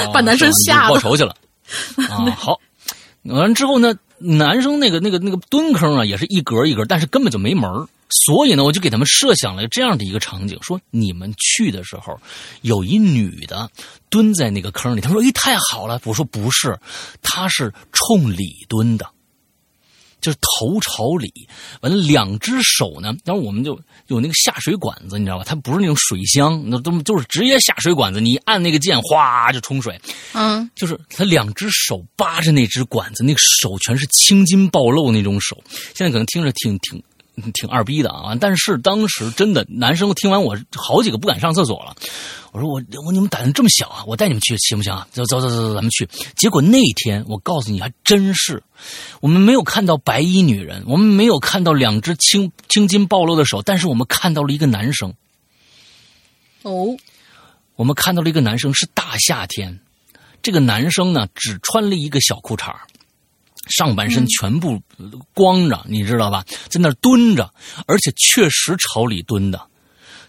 [0.12, 1.34] 把男生吓报仇去了。
[2.10, 2.60] 啊，好，
[3.24, 7.86] 完了之后呢，男生那个那个那个蹲坑啊，也是一格一格，但是根本就没门儿。
[8.26, 12.16] 所以呢，我就给他们设想了这样的一个场景：说你们去的时候，
[12.62, 13.68] 有一女的
[14.08, 15.00] 蹲在那个坑里。
[15.00, 16.78] 他说：“哎，太好了！”我说：“不是，
[17.22, 19.04] 她是冲里蹲的，
[20.20, 21.28] 就是头朝里。
[21.80, 25.44] 完了，两只手呢，然后我们就有那个下水管子，你知道吧？
[25.44, 30.00] 它不是那种水箱，那都就是直接下水管子，你按那个键，哗就冲水。
[30.34, 35.60] 嗯，就是他两只手扒着那只管子，那个手全是青筋暴露那种手。
[35.96, 37.02] 现在可能听着挺挺。
[37.52, 38.36] 挺二逼的啊！
[38.40, 41.96] 但是当时真的，男生听完我好几个不敢上厕所了。
[42.52, 44.04] 我说我我你们胆子这么小啊？
[44.06, 45.08] 我带你们去行不行啊？
[45.10, 46.08] 走走走走，咱们去。
[46.36, 48.62] 结果那天我告诉你还真是，
[49.20, 55.12] 我们没有看到白衣女人，我们没有看到两只青青筋暴露的手，但是我们看到了一个男生。
[56.62, 56.96] 哦，
[57.74, 59.80] 我们看到了一个男生，是大夏天，
[60.40, 62.72] 这个男生呢只穿了一个小裤衩
[63.68, 64.80] 上半身全部
[65.32, 66.44] 光着，你知道吧？
[66.68, 67.52] 在那儿蹲着，
[67.86, 69.66] 而且确实朝里蹲的，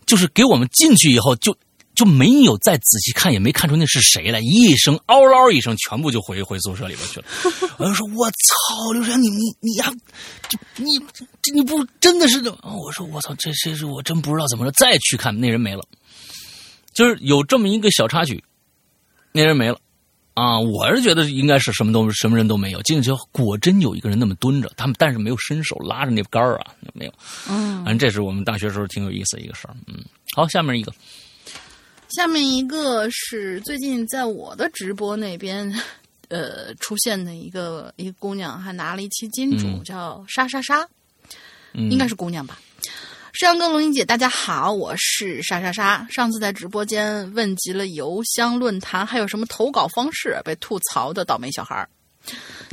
[0.05, 1.57] 就是给我们进去以后就
[1.95, 4.39] 就没有再仔细看，也没看出那是谁来。
[4.41, 7.25] 一声嗷嗷一声，全部就回回宿舍里边去了。
[7.77, 9.91] 我就说：“我操，刘翔，你你你呀，
[10.77, 15.83] 你这你不真的是？”我说：“我操，这这是我真不知道怎么着。”再去看那人没了，
[16.93, 18.43] 就是有这么一个小插曲，
[19.31, 19.79] 那人没了。
[20.35, 27.13] 啊，我是觉得应该是什么都什么人都没有进去，果真有一个人那么蹲着，他们但是没有伸手拉着那杆儿啊，没有。
[27.49, 29.73] 嗯，反正这是我们大学时候挺有意思的一个事儿。
[29.87, 30.03] 嗯，
[30.35, 30.93] 好，下面一个，
[32.09, 35.73] 下面一个是最近在我的直播那边，
[36.27, 40.85] 呃，出现的一个一个姑娘，还拿了一期金主，叫莎莎莎，
[41.73, 42.59] 应该是姑娘吧。
[43.37, 46.07] 山羊哥、龙英姐，大家好，我是莎莎莎。
[46.09, 51.89] 上次在直播间问及了邮箱论坛还有什么投稿方式，被吐槽的倒霉小孩儿，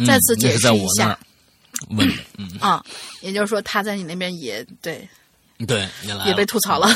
[0.06, 1.18] 再次解释一下。
[1.90, 2.80] 问 嗯啊，
[3.22, 5.08] 也就是说他在你那边也对，
[5.66, 5.88] 对，
[6.26, 6.88] 也被吐槽了。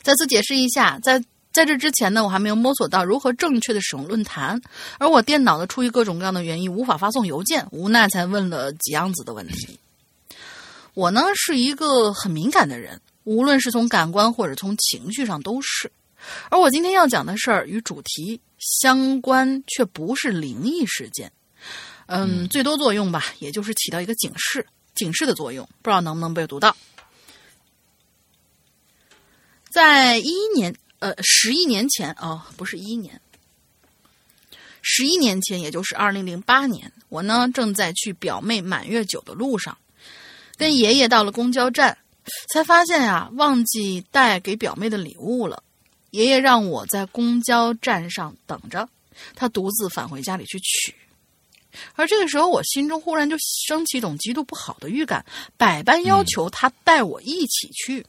[0.00, 1.20] 再次解释一下，在
[1.52, 4.62] 在这之前呢，我还没有摸索到如何正确的使用论坛，
[4.98, 9.76] 而我电脑呢，出于各种各样的原因无法发送邮件，无奈才问了几样子的问题。
[10.98, 15.88] 我呢是一个很敏感的人，无论是从感官或者从情绪上都是。
[16.50, 21.30] 而我今天要讲的事儿与主题相关，却不是灵异事件。
[22.06, 25.64] 嗯，最多作用吧，也就是起到一个警示、警示的作用。
[25.82, 26.76] 不知道能不能被读到。
[29.70, 33.20] 在一一年，呃，十一年前哦，不是一年，
[34.82, 39.78] 十一年前，也就是二零零八年，我呢正在去表妹满月酒的路上。
[40.58, 41.96] 跟爷爷到了公交站，
[42.52, 45.62] 才发现呀，忘记带给表妹的礼物了。
[46.10, 48.88] 爷爷让我在公交站上等着，
[49.36, 50.94] 他独自返回家里去取。
[51.94, 55.24] 而这个时候，我心中忽然就升起一种极度不好的预感，
[55.56, 58.04] 百般要求他带我一起去，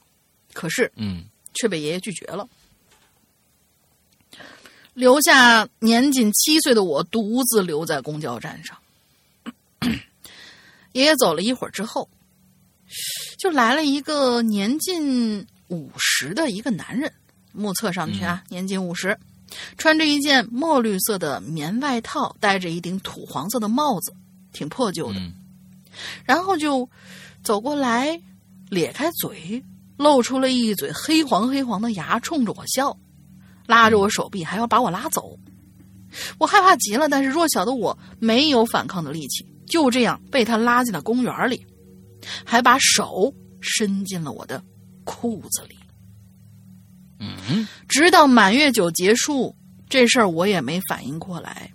[0.54, 2.50] 可是，嗯，却被爷爷拒绝了，
[4.94, 8.78] 留下年仅七岁的我独自留在公交站上。
[10.94, 12.10] 爷爷走了一会儿之后。
[13.38, 17.12] 就来了一个年近五十的一个男人，
[17.52, 19.18] 目测上去啊，年近五十，
[19.78, 24.14] 穿着一件墨绿色的棉外套，戴着一顶土黄色的帽子，
[24.52, 25.20] 挺破旧的。
[26.24, 26.90] 然后就
[27.44, 28.22] 走过来，
[28.70, 29.64] 咧开嘴，
[29.98, 32.98] 露出了一嘴黑黄黑黄的牙，冲着我笑，
[33.68, 35.38] 拉着我手臂，还要把我拉走。
[36.38, 41.66] 我害怕极了，但是弱小的我没有反抗的力气，就这样被他拉进了公园里。
[42.46, 44.64] 还把手伸进了我的
[45.04, 45.78] 裤子里，
[47.20, 49.56] 嗯，直到满月酒结束，
[49.90, 51.72] 这事儿我也没反应过来。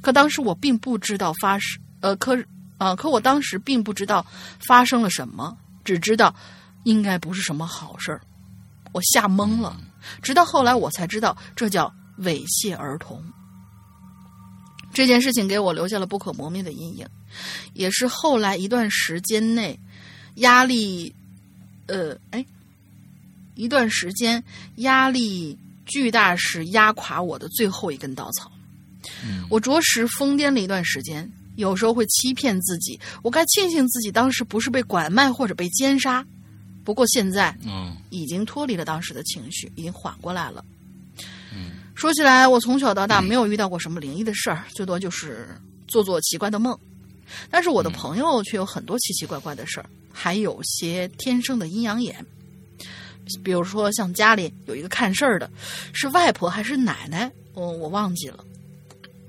[0.00, 2.36] 可当时我并不知道发生，呃，可
[2.78, 4.24] 啊，可我当时并不知道
[4.66, 6.34] 发生了什么，只知道
[6.84, 8.20] 应该不是什么好事儿。
[8.92, 9.76] 我吓懵了。
[10.22, 13.22] 直到后来我才知道，这叫猥亵儿童。
[14.94, 17.06] 这件事情给我留下了不可磨灭的阴影，
[17.74, 19.78] 也是后来一段时间内
[20.36, 21.12] 压力，
[21.86, 22.46] 呃，哎，
[23.56, 24.42] 一段时间
[24.76, 28.50] 压力巨大时压垮我的最后一根稻草。
[29.50, 36.24] 我着实疯癫了一段时间，有时候会欺骗自己，我该庆幸自己当时不是被拐卖或者被奸杀。
[36.84, 40.64] 不过现在，嗯，已经脱离了当时的情绪，已经缓过来了。
[41.94, 45.48] 说起来，我从小到大没有遇到过什么灵异的事儿，最多就是
[45.86, 46.76] 做做奇怪的梦。
[47.50, 52.24] 但是我的朋友却有很多奇奇怪怪的事儿，还有些天生的阴阳眼。
[53.42, 55.50] 比如说，像家里有一个看事儿的，
[55.94, 57.30] 是外婆还是奶奶？
[57.54, 58.44] 我我忘记了。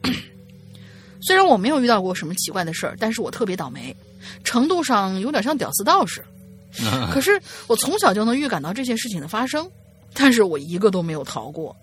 [1.21, 3.95] 虽然我没有遇到过什么奇怪的事儿，但是我特别倒霉，
[4.43, 6.23] 程度上有点像屌丝道士。
[7.13, 9.69] 可是我从小就能预感到这些事情的发生，
[10.13, 11.73] 但是我一个都没有逃过。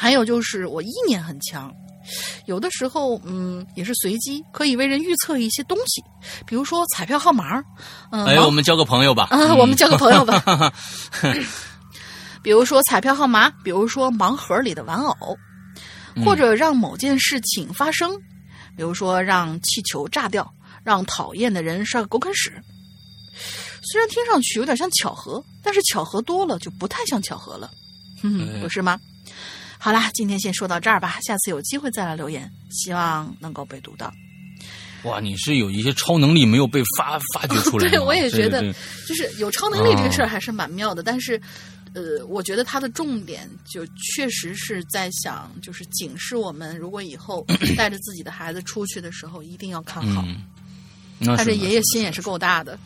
[0.00, 1.70] 还有就是我意念很强，
[2.46, 6.02] 有的时候嗯也是随机，可以为人预测一些东西，
[6.46, 7.62] 比如说彩票号码。
[8.10, 9.28] 嗯，哎，我们交个朋友吧。
[9.30, 10.72] 啊，我们交个朋友吧。
[12.42, 15.36] 比如说彩票号码，比如说盲盒里的玩偶，
[16.24, 18.10] 或者让某件事情发生，
[18.74, 20.50] 比如说让气球炸掉，
[20.82, 22.50] 让讨厌的人上狗啃屎。
[23.82, 27.70] 虽然听上去有点像巧合，但是巧合多了就不太像巧合了，
[28.62, 28.98] 不是吗？
[29.82, 34.12] 好啦，今天先说到这儿吧，下次有机会再来留言，希望能够被读到。
[35.04, 37.88] 哇，你是有一些超能力没有被发发掘出来？
[37.88, 38.62] 对，我也觉得，
[39.08, 41.02] 就是有超能力这个事儿还是蛮妙的。
[41.02, 41.40] 但是，
[41.94, 47.42] 呃，我觉得它的重点就确实是在想，就是警示我们，如果以后
[47.74, 50.22] 带着自己的孩子出去的时候，一定要看好。
[51.24, 52.78] 他这爷爷心也是够大的。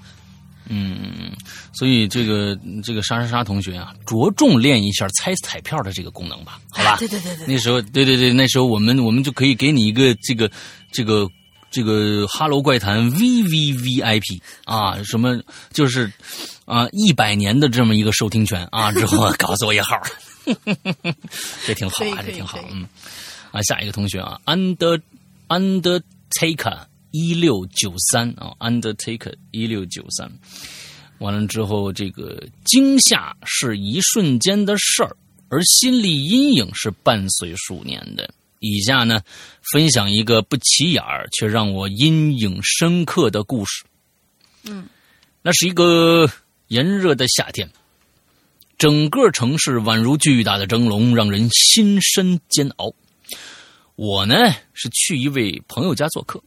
[0.68, 1.33] 嗯嗯嗯，
[1.72, 6.96] 所以这个这个莎莎莎同学啊，着重练一下猜彩票的这个功能吧，好吧？
[7.00, 10.50] 对对对对，那时候对对对，那时候我们我们就可以给你一个这个
[10.90, 11.29] 这个
[11.70, 15.40] 这个哈喽怪谈 V V V I P 啊，什么
[15.72, 16.11] 就是
[16.64, 20.00] 啊一百年的这么一个收听权啊，之后告诉我一号，
[21.66, 22.87] 这挺好啊，这挺好，嗯
[23.53, 25.00] 啊，下一个同学啊，Under
[25.48, 26.79] Undertaker。
[27.16, 30.29] 一六九三啊，Undertaker 一六九三，
[31.18, 35.16] 完了之后，这个惊吓是一瞬间的事儿，
[35.48, 38.29] 而心理阴影是伴随数年的。
[38.59, 39.22] 以下呢，
[39.72, 43.85] 分享一个不起眼儿却让我阴影深刻的故事。
[44.64, 44.85] 嗯，
[45.40, 46.29] 那是一个
[46.66, 47.70] 炎热的夏天，
[48.77, 52.92] 整个城市宛如巨大的蒸笼，让人心身煎熬。
[53.94, 54.35] 我呢
[54.72, 56.42] 是去一位朋友家做客。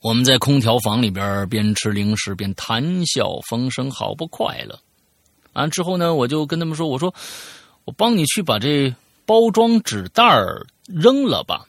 [0.00, 4.78] 我们在空调房里边边吃零食边谈笑风生，好不快乐。
[5.54, 7.12] 完之后呢，我就跟他们说：“我说，
[7.84, 8.94] 我帮你去把这
[9.26, 10.24] 包装纸袋
[10.86, 11.66] 扔了吧。”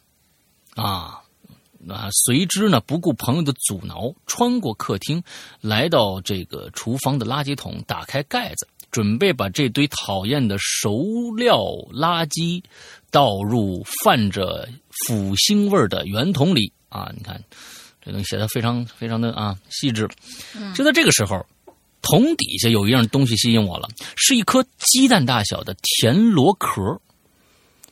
[0.78, 1.24] 啊，
[1.89, 5.24] 啊，随之呢，不顾朋友的阻挠，穿过客厅，
[5.60, 11.58] 来到这个厨房的垃圾桶，打开盖子，准备把这堆讨厌的熟料
[11.92, 12.63] 垃圾
[13.10, 14.70] 倒入泛着
[15.08, 16.72] 腐腥味的圆筒里。
[16.89, 17.44] 啊，你看。
[18.10, 20.10] 这东西写的非常非常的啊细致，
[20.76, 21.45] 就在这个时候，
[22.02, 27.00] 桶底下有一样东西吸引我了，是一颗鸡蛋大小的田螺壳，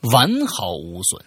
[0.01, 1.23] 完好无损。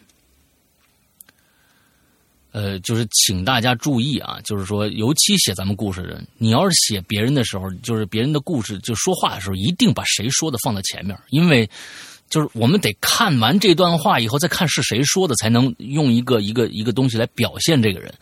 [2.52, 11.70] 呃，就是请大家注意啊，就是说，尤其写咱们故事的人，你要是写别人的时候，就是别人的故事就说话的时候，一定把谁说的放在前面，因为
[12.28, 18.12] 就是我们得看完这段话以后，再看是谁说的，才能用一个一个一个东西来表现这个人。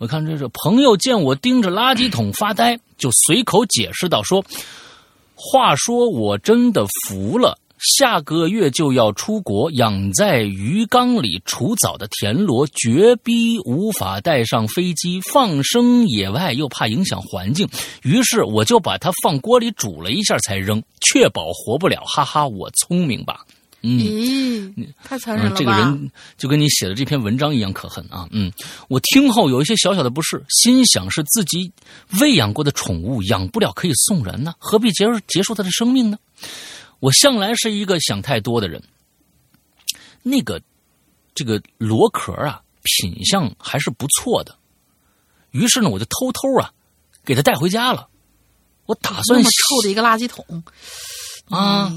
[0.00, 4.42] 我看这是朋友见我盯着垃圾桶发呆，就随口解释道：“说
[5.34, 17.68] 话说我真的服了，下个月就要出国，养在鱼缸里除藻的田螺绝逼无法带上飞机，放生野外又怕影响环境，
[18.02, 22.02] 于是我就把它放锅里煮了一下才扔，确保活不了。
[22.06, 23.44] 哈哈，我聪明吧？”
[23.82, 25.56] 咦，太残忍了吧！
[25.56, 28.28] 这个人就跟你写的这篇文章一样可恨啊！
[28.30, 28.52] 嗯，
[28.88, 31.72] 我听后有一些小小的不适，心想是自己
[32.20, 36.18] 喂养过的宠物养不了可以送人呢，何必结结束它的生命呢？
[36.98, 38.82] 我向来是一个想太多的人。
[40.22, 40.60] 那个
[41.34, 44.54] 这个螺壳啊，品相还是不错的，
[45.52, 46.70] 于是呢，我就偷偷啊
[47.24, 48.08] 给它带回家了。
[48.84, 50.62] 我打算那么臭的一个垃圾桶
[51.48, 51.90] 啊。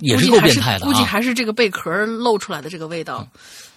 [0.00, 3.26] 也是够变态的，估计还是这个贝壳露出来的这个味道。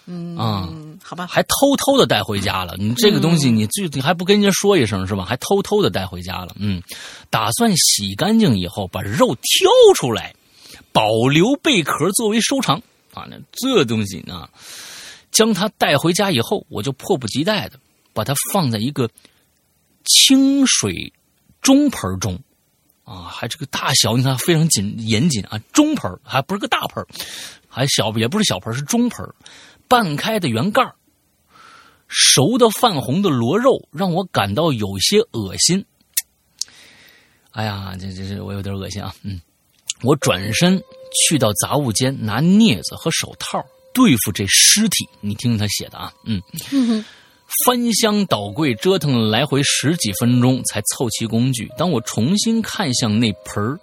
[0.06, 0.68] 嗯啊，
[1.04, 2.74] 好吧，还偷偷的带回家了。
[2.78, 5.24] 你这个东西，你最你还不跟人家说一声是吧？
[5.24, 6.56] 还偷偷的带回家了。
[6.58, 6.82] 嗯，
[7.28, 10.34] 打算洗干净以后把肉挑出来，
[10.90, 12.82] 保留贝壳作为收藏
[13.14, 13.24] 啊。
[13.30, 14.48] 那这东西呢，
[15.30, 17.78] 将它带回家以后，我就迫不及待的
[18.12, 19.08] 把它放在一个
[20.04, 21.12] 清水
[21.62, 22.40] 中盆中。
[23.10, 27.04] 啊，还这个大小，你看非常紧严谨啊，中盆还不是个大盆
[27.68, 29.28] 还小也不是小盆是中盆
[29.88, 30.80] 半开的圆盖
[32.06, 35.84] 熟的泛红的螺肉让我感到有些恶心。
[37.50, 39.40] 哎呀，这这这我有点恶心啊，嗯，
[40.02, 40.80] 我转身
[41.26, 43.60] 去到杂物间拿镊子和手套
[43.92, 46.40] 对付这尸体，你听听他写的啊，嗯。
[47.64, 51.68] 翻箱倒柜折腾了来回十几分钟，才凑齐工具。
[51.76, 53.78] 当我重新看向那盆儿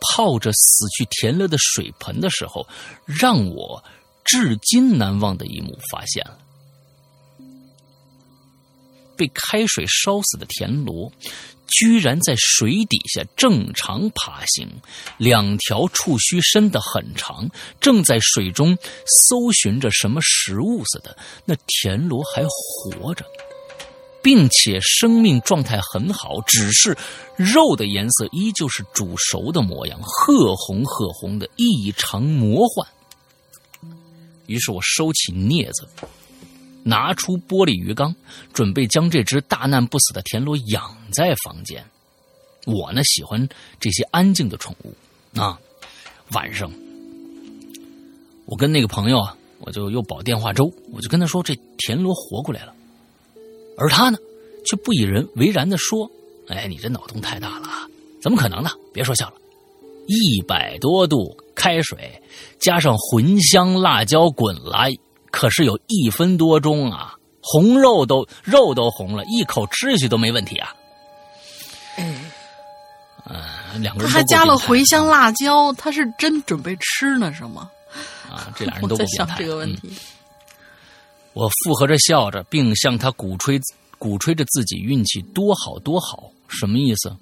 [0.00, 2.66] 泡着死去田螺的水盆的时候，
[3.04, 3.82] 让我
[4.24, 6.38] 至今难忘的一幕发现了：
[9.16, 11.10] 被开水烧死的田螺。
[11.78, 14.68] 居然在水底下正常爬行，
[15.16, 17.48] 两条触须伸得很长，
[17.80, 18.76] 正在水中
[19.26, 21.16] 搜寻着什么食物似的。
[21.44, 23.24] 那田螺还活着，
[24.22, 26.96] 并且生命状态很好，只是
[27.36, 32.86] 肉的颜色依旧是煮熟的模样，褐红褐红的，异常魔幻。
[34.46, 35.88] 于是我收起镊子。
[36.84, 38.14] 拿出玻璃鱼缸，
[38.52, 41.84] 准备将这只大难不死的田螺养在房间。
[42.66, 43.48] 我呢喜欢
[43.80, 44.94] 这些安静的宠物
[45.40, 45.58] 啊。
[46.32, 46.72] 晚上，
[48.46, 52.74] 我跟那个朋友啊，我就又煲电话粥，我就跟他说这田螺活过来了，
[53.76, 54.16] 而他呢
[54.64, 56.10] 却不以人为然的说
[56.48, 57.68] ：“哎，你这脑洞太大了，
[58.22, 58.70] 怎么可能呢？
[58.94, 59.34] 别说笑了，
[60.06, 62.22] 一百多度开水
[62.58, 64.88] 加上茴香辣椒滚了。”
[65.32, 70.72] 可是有一分多钟啊，红肉都肉都红了，一口吃下去都没问题啊。
[71.96, 72.14] 哎，
[73.28, 77.68] 嗯，两个人他还加了茴香辣椒，他是真准备吃呢，是吗？
[78.30, 79.90] 啊，这俩人 都不在想这个问题。
[81.32, 83.58] 我附和着笑着，并向他鼓吹
[83.98, 87.16] 鼓吹着自己运气多好多好，什么意思？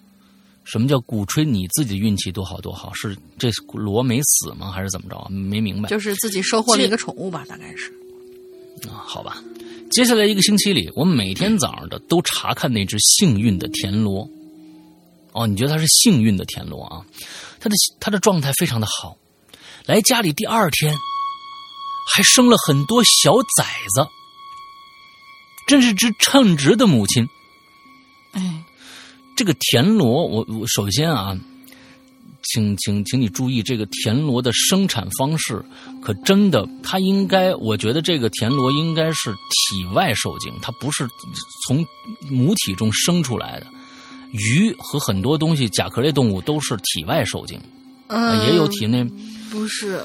[0.64, 2.92] 什么叫鼓吹你自己的运气多好多好？
[2.94, 4.70] 是这罗没死吗？
[4.70, 5.28] 还是怎么着？
[5.30, 5.88] 没明白。
[5.88, 7.92] 就是自己收获了一个宠物吧，大概是。
[8.88, 9.42] 啊，好吧。
[9.90, 14.28] 接下来一个星期里，我每天早上的都查看那只幸运的田螺。
[15.32, 17.04] 哦，你觉得它是幸运的田螺啊？
[17.60, 19.16] 它的它的状态非常的好。
[19.86, 20.94] 来家里第二天，
[22.14, 23.64] 还生了很多小崽
[23.94, 24.06] 子，
[25.66, 27.28] 真是只称职的母亲。
[28.32, 28.64] 哎。
[29.36, 31.34] 这个田螺，我我首先啊，
[32.52, 35.62] 请请请你注意，这个田螺的生产方式
[36.02, 41.08] 可真的，它应该，我觉得这个田螺应该是体外受精，它不是
[41.66, 41.86] 从
[42.28, 43.66] 母体中生出来的。
[44.32, 47.60] 鱼和很多东西，甲壳类动物都是体外受精，
[48.08, 49.04] 嗯，也有体内，
[49.50, 50.02] 不是。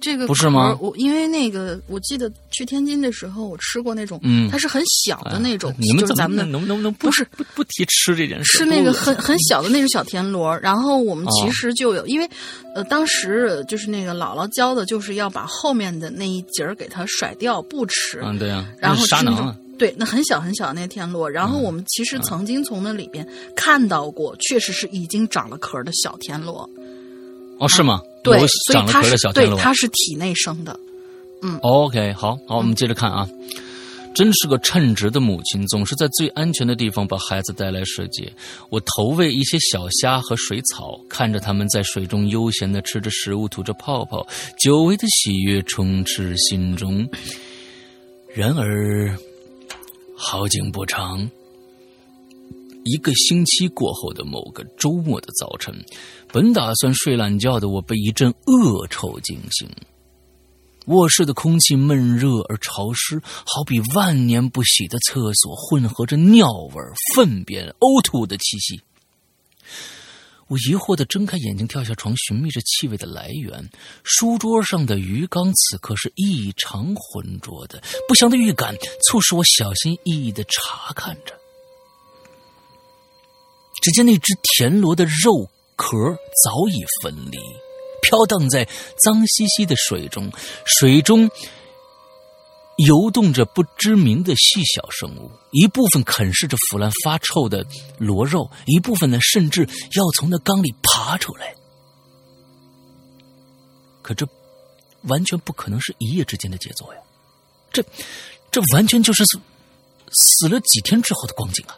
[0.00, 0.76] 这个不是吗？
[0.80, 5.74] 我因为那个，我记得去天津的时候，我吃过那种，嗯，它是很小的那种。
[5.78, 8.58] 你们咱们能不能能不是不不提吃这件事？
[8.58, 10.56] 是那个很很小的那种小田螺。
[10.58, 12.28] 然后我们其实就有，因为
[12.74, 18.20] 呃，当时就是那个姥姥教的，就是要把后面的那一节儿给它甩掉，不吃。
[18.22, 18.66] 嗯，对呀。
[18.78, 19.56] 然后沙囊。
[19.78, 21.28] 对，那很小很小的那田螺。
[21.28, 23.26] 然后我们其实曾经从那里边
[23.56, 26.68] 看到过，确实是已经长了壳的小田螺。
[27.62, 28.00] 哦，是吗？
[28.24, 28.36] 对，
[28.66, 30.78] 所以它是对，它是体内生的。
[31.42, 33.28] 嗯，OK，好好，我们接着看啊。
[34.14, 38.30] 真是个称职的母亲，总是在最安全的地方把孩子带来世界。
[38.68, 44.26] 我投喂一些小虾和水草，看着他们在水中悠闲的吃着食物，吐着泡泡，
[44.58, 47.08] 久违的喜悦充斥心中。
[48.34, 49.16] 然而，
[50.16, 51.30] 好景不长。
[52.84, 55.72] 一个星期过后的某个周末的早晨，
[56.32, 59.68] 本打算睡懒觉的我被一阵恶臭惊醒。
[60.86, 66.74] 卧室的空气闷热而潮湿，好比万年不洗的厕所，混合着尿味、
[67.14, 68.80] 粪便、呕吐的气息。
[70.48, 73.70] 我疑惑的睁开眼睛，跳下床，寻觅着气味的来源。
[74.02, 78.74] 书桌上的鱼缸此刻是异常浑浊的，不祥的预感
[79.08, 81.34] 促使我小心翼翼的查看着。
[83.80, 85.48] 只见那只田螺的肉
[85.82, 85.96] 壳
[86.44, 87.38] 早已分离，
[88.02, 88.68] 飘荡在
[89.04, 90.30] 脏兮兮的水中，
[90.64, 91.28] 水中
[92.76, 97.66] 游动着不知名的细小生物，一部分啃噬着腐烂发臭的
[97.98, 99.62] 螺肉，一部分呢甚至
[99.96, 101.52] 要从那缸里爬出来。
[104.02, 104.24] 可这
[105.02, 107.00] 完全不可能是一夜之间的杰作呀！
[107.72, 107.84] 这
[108.52, 109.40] 这完全就是死
[110.12, 111.74] 死了几天之后的光景啊！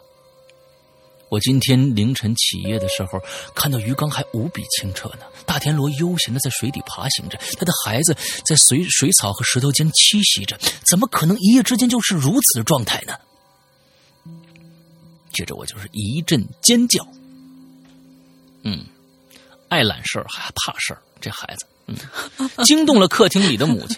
[1.29, 3.19] 我今天凌晨起夜的时候，
[3.55, 5.25] 看到鱼缸还无比清澈呢。
[5.45, 8.15] 大田螺悠闲的在水底爬行着，他的孩子
[8.45, 10.57] 在水水草和石头间栖息着。
[10.87, 13.13] 怎么可能一夜之间就是如此的状态呢？
[15.33, 17.05] 接着我就是一阵尖叫。
[18.63, 18.85] 嗯，
[19.67, 21.95] 爱揽事儿还怕事儿，这孩子，嗯，
[22.63, 23.97] 惊动了客厅里的母亲。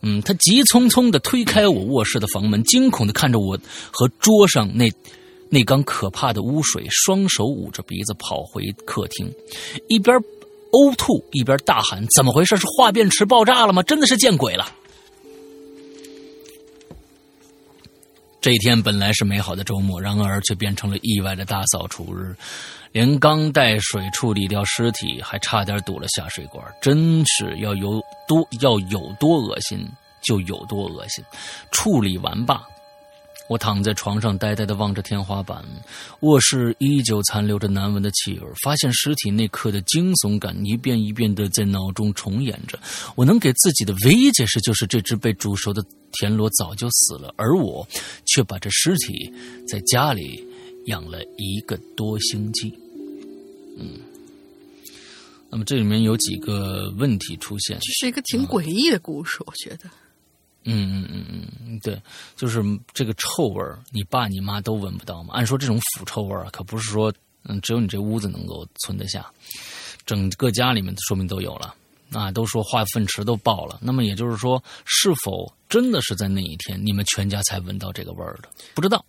[0.00, 3.58] 嗯，他急匆匆的推开我卧室的房门，惊恐的看着我
[3.92, 4.90] 和桌上那。
[5.50, 9.32] 那缸可怕的污水，双手捂着鼻子跑回客厅，
[9.88, 10.16] 一边
[10.72, 12.56] 呕吐一边大喊：“怎么回事？
[12.56, 13.82] 是化便池爆炸了吗？
[13.82, 14.66] 真的是见鬼了！”
[18.40, 22.34] 这一天本来是美好的周末，然而却变成了意外的大扫除日，
[22.92, 29.88] 连缸带水处理掉尸体，还差点堵了下水管，真是要有多要有多恶心
[30.20, 31.24] 就有多恶心。
[31.70, 32.62] 处理完罢。
[33.46, 35.62] 我躺在床上，呆呆的望着天花板。
[36.20, 38.46] 卧室依旧残留着难闻的气味。
[38.62, 42.78] 发现尸体那刻的惊悚感，一遍一遍的在脑中重演着。
[43.14, 47.86] 我能给自己的唯一解释，就是这只被煮熟的田螺早就死了，而我
[48.24, 49.30] 却把这尸体
[49.68, 50.42] 在家里
[50.86, 52.72] 养了一个多星期。
[53.78, 54.00] 嗯，
[55.50, 57.78] 那么这里面有几个问题出现。
[57.78, 59.90] 这是一个挺诡异的故事，我觉得。
[60.64, 62.00] 嗯嗯嗯嗯，对，
[62.36, 62.62] 就是
[62.92, 65.34] 这个臭味儿，你爸你妈都闻不到吗。
[65.34, 67.12] 按说这种腐臭味儿可不是说，
[67.44, 69.30] 嗯，只有你这屋子能够存得下，
[70.06, 71.74] 整个家里面说明都有了。
[72.12, 78.48] 啊，都说化粪池都爆了，那么也就是说，是否真的是在那一天你们全家才闻到这个味儿的？
[78.74, 79.04] 不知道。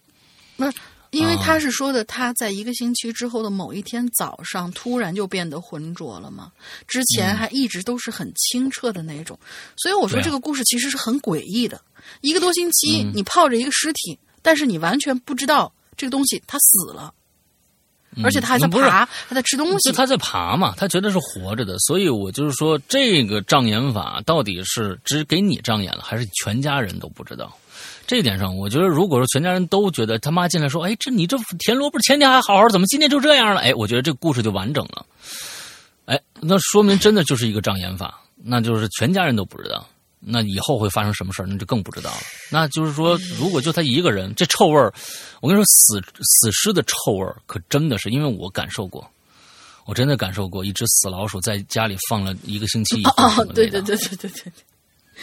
[0.56, 0.72] 那。
[1.16, 6.52] 因为他是说的，他在一个星期之后的某一天早上突然就变得浑浊了嘛，
[6.88, 9.40] 之前还一直都是很清澈的那种，
[9.78, 11.80] 所以我说这个故事其实是很诡异的。
[12.20, 17.14] 一个多星期，你泡着一个尸体，但是你完全不知道这个东西它死了，
[18.22, 19.92] 而且他还在爬，还在吃东西。
[19.94, 27.58] 他在爬嘛，他觉得是活着的，所以我就是说，这个障眼法到底是只给你障眼了，还是全家人都不知道？
[28.08, 35.06] 这一点上，我觉得如果说全家人都觉得他妈进来说：“哎，这你这田螺不是前天还好好，怎么今天就这样了？”哎，我觉得这故事就完整了。
[36.06, 39.86] 哎，那说明真的就是一个障眼法，那就是全家人都不知道。
[40.28, 42.18] 那以后会发生什么事那就更不知道了。
[42.52, 44.92] 那就是说，如果就他一个人，这臭味儿，
[45.40, 49.08] 我跟你说，死死尸的臭味儿可真的是，因为我感受过，
[49.86, 54.54] 我真的感受过一只死老鼠在家里放了一个星期以后对对对对对对。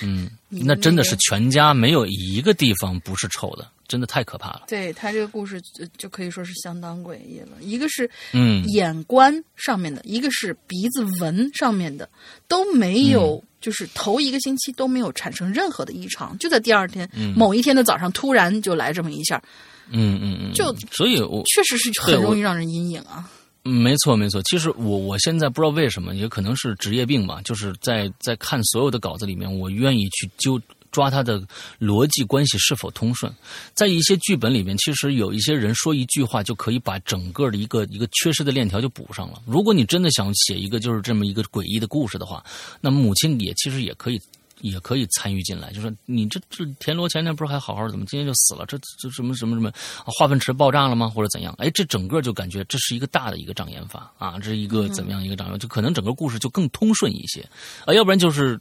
[0.01, 4.63] 嗯，那真的是全家没有一个地方不是臭的，真的太可怕了。
[4.69, 7.49] 对他这个故事就就可以说是相当诡异了。
[7.61, 12.09] 一个是嗯眼观上面的，一个是鼻子闻上面的，
[12.49, 19.43] 都没有，就是头一个星期都没有产生任何的异常，就在第二天某一天的早上突然就来这么一下，
[19.91, 23.31] 嗯嗯嗯，就所以我确实是很容易让人阴影啊。
[23.65, 24.43] 没错没错。
[24.43, 27.41] 其实我我现在不知道为什么，也可能是职业病吧。
[27.45, 30.61] 就是在在看所有的稿子里面，我愿意去揪
[30.91, 31.41] 抓它的
[31.81, 33.33] 逻辑关系是否通顺。
[33.73, 39.41] 在一些剧本里面，其实有一些人说一句话就可以把整个的一个一个缺失的链条就补上了。
[39.47, 42.45] 如果你真的想写一个就是这么一个诡异的故事的话，
[42.81, 44.21] 那母亲也其实也可以。
[44.63, 48.65] 也可以参与进来，就说你这这田螺前天不是还好好的，怎么今天就死了？
[48.67, 49.71] 这这什么什么什么
[50.05, 51.09] 化粪池爆炸了吗？
[51.09, 51.55] 或者怎样？
[51.59, 55.59] 哎，这整个就感觉这是一个大的一个障眼法啊，这是一个怎么样一个障眼？
[55.59, 57.47] 就可能整个故事就更通顺一些
[57.85, 58.59] 啊，要不然就是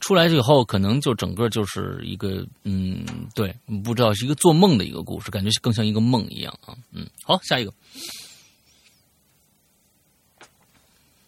[0.00, 6.74] 出来以后可能就整个就是一个嗯，对，不知道是一个做梦的一个故事，感觉更像一个梦一样啊。
[6.90, 7.72] 嗯，好，下一个。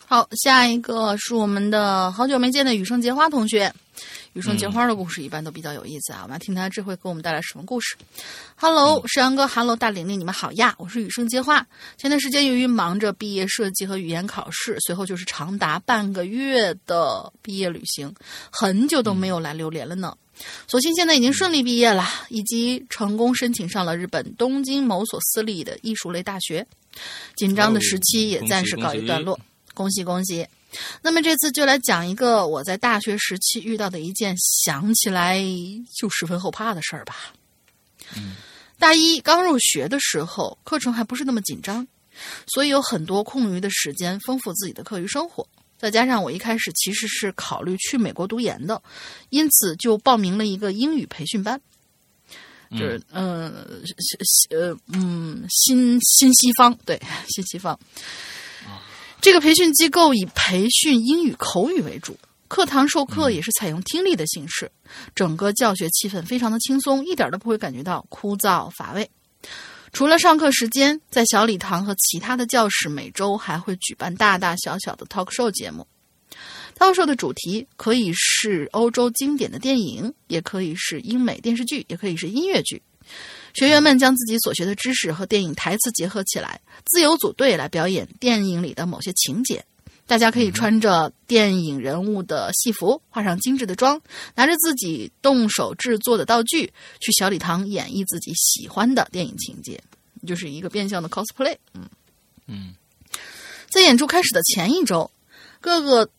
[0.09, 3.73] 好，下一个是我们的好久没见的雨生结花同学。
[4.35, 7.97] 雨生结花的故事一般都比较有意思啊，我们来听他这回给我们带来什么故事。
[8.55, 11.67] Hello，石阳哥，Hello，大玲玲，你们好呀，我是雨生结花。
[11.97, 18.15] 前段时间由于忙着毕业设计和语言考试，随后就是长达半个月的毕业旅行，
[18.53, 20.17] 很久都没有来榴莲了呢。
[20.69, 26.65] 所幸现在已经顺利毕业了，以及成功申请上了日本东京某所私立的艺术类大学，
[27.35, 29.37] 紧张的时期也暂时告一段落。
[29.77, 30.49] 恭喜恭喜！
[31.03, 35.39] 那么这次就来讲一个我在大学时期遇到的一件想起来
[35.95, 37.35] 就十分后怕的事儿吧。
[38.79, 41.87] 大一刚入学的时候，课程还不是那么紧张，
[42.47, 45.47] 所以有很多空余的时间丰富自己的课余生活。
[45.79, 48.83] 再加上我一开始其实是考虑去美国读研的，
[49.29, 51.61] 因此就报名了一个英语培训班，
[52.71, 53.53] 就是嗯
[54.51, 56.99] 呃嗯新新西方对
[57.29, 57.79] 新西方。
[59.21, 64.71] 这个培训机构以培训英语口语为主，课堂授课也是采用听力的形式，
[65.15, 69.11] 整个教学气氛非常的轻松，一点都不会感觉到枯燥乏味。
[69.93, 75.87] 除了上课时间，在小礼堂和其他的教室，每周还会举办大大小小的 talk show 节目。
[76.79, 82.83] talk show 的主题可以是欧洲经典的电影，也可以是英美电视剧，也可以是音乐剧。
[83.57, 89.65] 学员们将自己所学的知识和电影台词结合起来，自由组队来表演电影里的某些情节。
[90.07, 93.99] 大家可以穿着电影人物的戏服，化上精致的妆，
[94.35, 99.83] 拿着自己动手制作的道具，去小礼堂演绎自己喜欢的电影情节，
[100.27, 101.57] 就是一个变相的 cosplay。
[101.73, 101.89] 嗯
[102.47, 102.75] 嗯，
[103.71, 105.11] 在演出开始的前一周，
[105.63, 106.11] 各个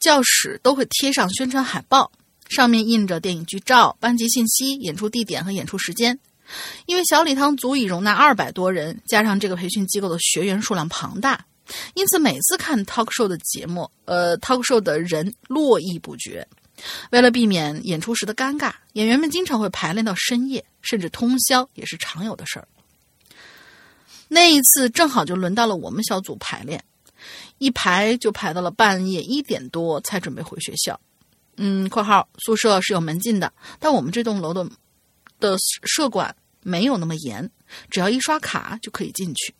[0.00, 2.10] 教室都会贴上宣传海报，
[2.48, 6.18] 上面印着电影剧照、班级信息、演出地点和演出时间。
[6.86, 11.44] 因为小礼堂足以容纳二百多人，加上这个培训机构的学员数量庞大。
[11.94, 16.46] 因此，每次看 talk show 的节目，呃，talk show 的人络绎不绝。
[17.12, 22.66] 为了避免演出时的尴尬，演员们经常会排练到深夜，甚至通宵也是常有的事儿。
[24.28, 26.82] 那一次正好就轮到了我们小组排练，
[27.58, 30.98] 一排就排到了半夜一点多才准备回学校。
[31.56, 34.66] 嗯，（括号宿舍是有门禁的，但我们这栋楼的
[35.38, 37.50] 的舍管没有那么严，
[37.90, 39.54] 只要一刷卡就可以进去。）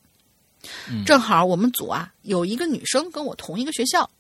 [1.07, 4.11] 正好我们组啊有一个女生跟我同一个学校，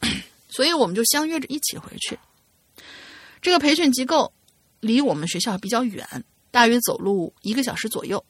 [0.50, 2.18] 所以我们就相约着一起回去。
[3.40, 4.32] 这个培训机构
[4.80, 8.24] 离我们学校比较远，大约走路一个小时左右。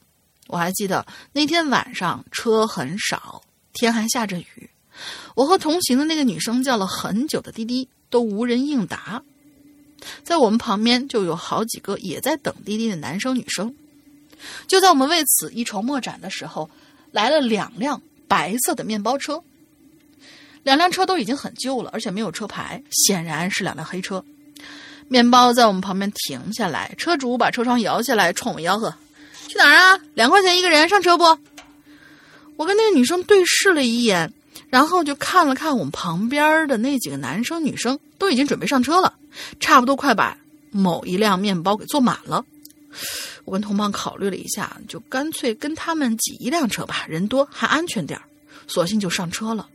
[0.48, 3.42] 我还记得那天晚上车很少，
[3.72, 4.68] 天还下着雨。
[5.34, 9.22] 我和同行的那个女生叫了很久的滴滴，都无人应答。
[10.22, 13.74] 在我们旁边就有好几个也在等滴滴的男生女生。
[14.66, 16.68] 就在我们为此一筹莫展的时候。
[17.14, 19.40] 来了两辆白色的面包车，
[20.64, 24.24] 两辆车都已经很旧了，而且没有车牌，显然是两辆黑车。
[25.06, 28.92] 面包在我们旁边停下来，车主把车窗摇下来，冲我吆喝
[29.46, 30.00] ：“去哪儿啊？
[30.14, 31.38] 两块钱一个人，上车不？”
[32.58, 34.32] 我跟那个女生对视了一眼，
[34.68, 39.14] 然后就看了看我们旁边的那几个男生女生，都已经准备上车了，
[39.60, 40.36] 差不多快把
[40.72, 42.44] 某一辆面包给坐满了。
[43.44, 48.20] 我跟同伴考虑了一下，就干脆跟他们挤一辆车吧，人多还安全点
[48.66, 49.68] 索性就上车了。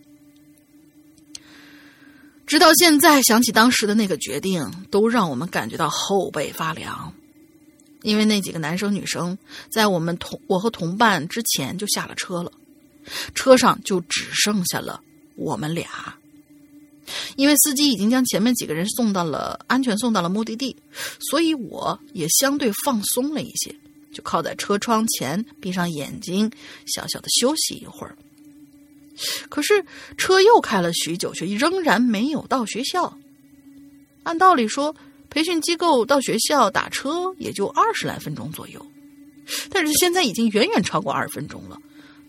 [2.48, 7.14] 直到现在想起当时的那个决定，都让我们感觉到后背发凉。
[8.02, 9.38] 因为那几个男生女生
[9.70, 12.52] 在我们同我和同伴之前就下了车了，
[13.36, 15.02] 车上就只剩下了
[15.36, 16.16] 我们俩。
[17.36, 20.76] 因为司机已经将前面几个人送到了安全送到了目的地，
[21.30, 23.76] 所以我也相对放松了一些，
[24.14, 26.51] 就靠在车窗前，闭上眼睛，
[26.86, 28.16] 小小的休息一会儿。
[29.49, 29.86] 可是
[30.18, 33.18] 车又开了许久，却仍然没有到学校。
[34.24, 34.95] 按道理说，
[35.30, 38.86] 培训机构到学校打车也就二十来分钟左右，
[39.70, 41.78] 但是现在已经远远超过二十分钟了。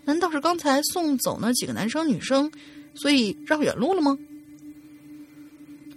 [0.05, 2.51] 难道是刚才送走那几个男生女生，
[2.95, 4.19] 所以绕远路了吗？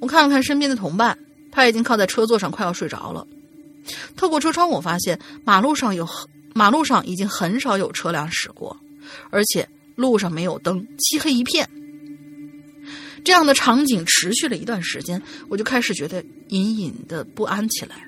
[0.04, 1.18] 我看了看身边的同伴，
[1.50, 3.26] 他已经靠在车座上，快要睡着了。
[4.18, 6.06] 透过车窗，我发现马路上有
[6.54, 8.76] 马路上已经很少有车辆驶过，
[9.30, 11.70] 而且路上没有灯，漆黑一片。
[13.24, 18.06] 这样的场景持续了一段时间，我就开始觉得隐隐的不安起来。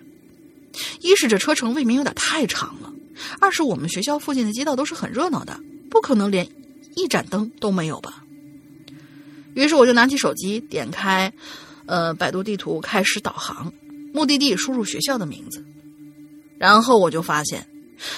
[1.00, 2.93] 一是这车程未免有点太长了，
[3.39, 5.58] 二是我们学校附近的街道都是很热闹的，
[5.89, 6.46] 不可能连
[6.98, 8.22] 一盏灯都没有吧？
[9.54, 11.32] 于是我就拿起手机，点开。
[11.88, 13.72] 呃，百度地图开始导航，
[14.14, 15.64] 目的地输入学校的名字，
[16.58, 17.68] 然后我就发现，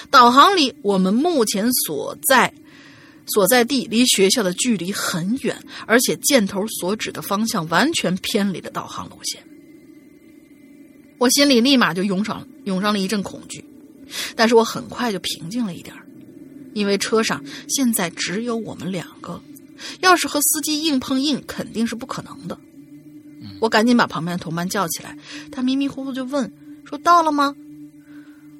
[0.10, 2.54] 导航里我们目前所在
[3.28, 9.44] 所在地离学校的距离很远，而且箭头所指的方向完全偏离了导航路线。
[11.18, 13.66] 我心里立马就涌上涌上了一阵恐惧，
[14.36, 15.96] 但是我很快就平静了一点
[16.74, 19.42] 因为车上现在只有我们两个，
[20.00, 22.58] 要是和司机硬碰硬，肯定是不可能的。
[23.60, 25.18] 我赶紧把旁边的同伴叫起来，
[25.52, 26.52] 他迷迷糊糊就问
[26.86, 27.56] ：“说到了吗？”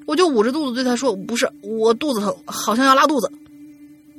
[0.06, 3.30] 我就捂着肚子对他说：“不是，我肚子疼，好像要拉肚子。”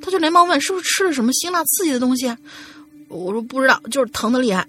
[0.00, 2.38] 他就连忙问：“是不是吃了什么辛辣刺激的东西？”啊
[3.08, 4.66] 我说：“不知道，就是疼的厉害。”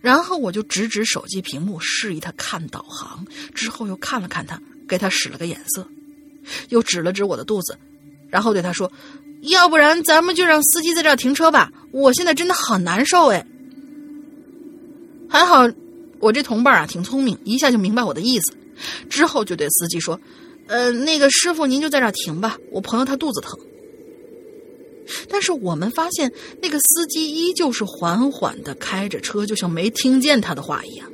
[0.00, 5.86] 然后我就指指手机屏幕，示意他看导航，之后又看了看他，给他使了个眼色，
[6.68, 7.76] 又指了指我的肚子，
[8.30, 8.90] 然后对他说
[9.42, 13.44] ：“要不然咱们就让司机在这儿停车吧，我现在真的好难受哎。”
[15.28, 15.68] 还好，
[16.20, 18.52] 我这同伴啊挺聪明，一下就明白我的意思。
[19.08, 20.20] 之后就对司机说
[20.68, 23.58] ：“呃，那个师傅您就在这停吧，我朋友他肚子疼。”
[25.30, 31.08] 但是我们发现那个司机依旧是缓缓的开着车，就像没听见他的话一样。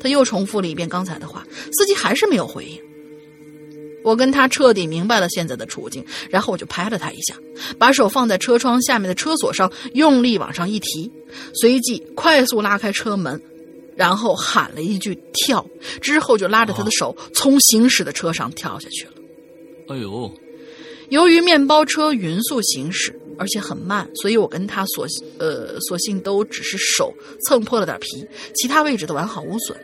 [0.00, 2.89] 他又重复了一遍刚才的话，司机还是没有回应。
[4.02, 7.34] 我跟他彻底明白了现在的处境，然后我就拍了他一下，
[7.78, 11.10] 把手放在车窗下面的车锁上，用力往上一提，
[11.54, 13.40] 随即快速拉开车门，
[13.96, 15.66] 然后喊了一句“跳”，
[16.00, 19.12] 之后就拉着他的手从行驶的车上跳下去了。
[19.88, 20.32] 哎呦！
[21.10, 25.04] 由于面包车匀速行驶，而且很慢，所以我跟他所
[25.38, 27.12] 呃所幸都只是手
[27.44, 28.24] 蹭破了点皮，
[28.54, 29.76] 其他位置都完好无损。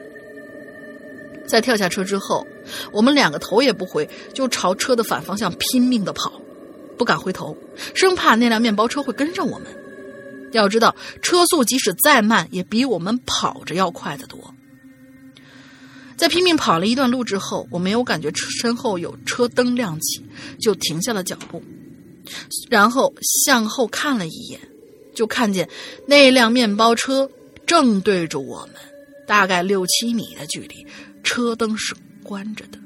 [1.47, 2.47] 在跳下车之后，
[2.93, 6.33] 我们两个头也不回，就朝车的反方向拼命的跑，
[6.99, 7.57] 不敢回头，
[7.95, 9.69] 生怕那辆面包车会跟上我们。
[10.53, 14.39] 要知道，车速即使再慢，也比我们跑着要快得多。
[16.17, 20.25] 在拼命跑了一段路之后，我没有感觉身后有车灯亮起，
[20.59, 21.63] 就停下了脚步，
[22.71, 24.59] 然后向后看了一眼，
[25.15, 25.69] 就看见
[26.07, 27.29] 那辆面包车
[27.67, 28.77] 正对着我们，
[29.27, 30.87] 大概六七米的距离，
[31.27, 32.79] 车灯是关着的。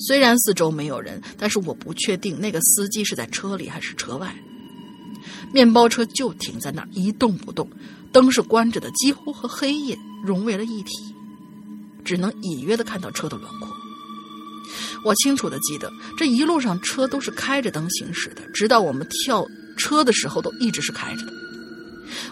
[0.00, 4.34] 虽然四周没有人，但是我不确定那个司机是在车里还是车外。
[5.52, 7.68] 面包车就停在那儿一动不动，
[8.12, 10.94] 灯是关着的，几乎和黑夜融为了一体。
[12.04, 13.68] 只能隐约的看到车的轮廓。
[15.04, 21.32] 我清楚的记得，这一路上车都是开着灯行驶的，直到我们跳车的时候都一直是开着的。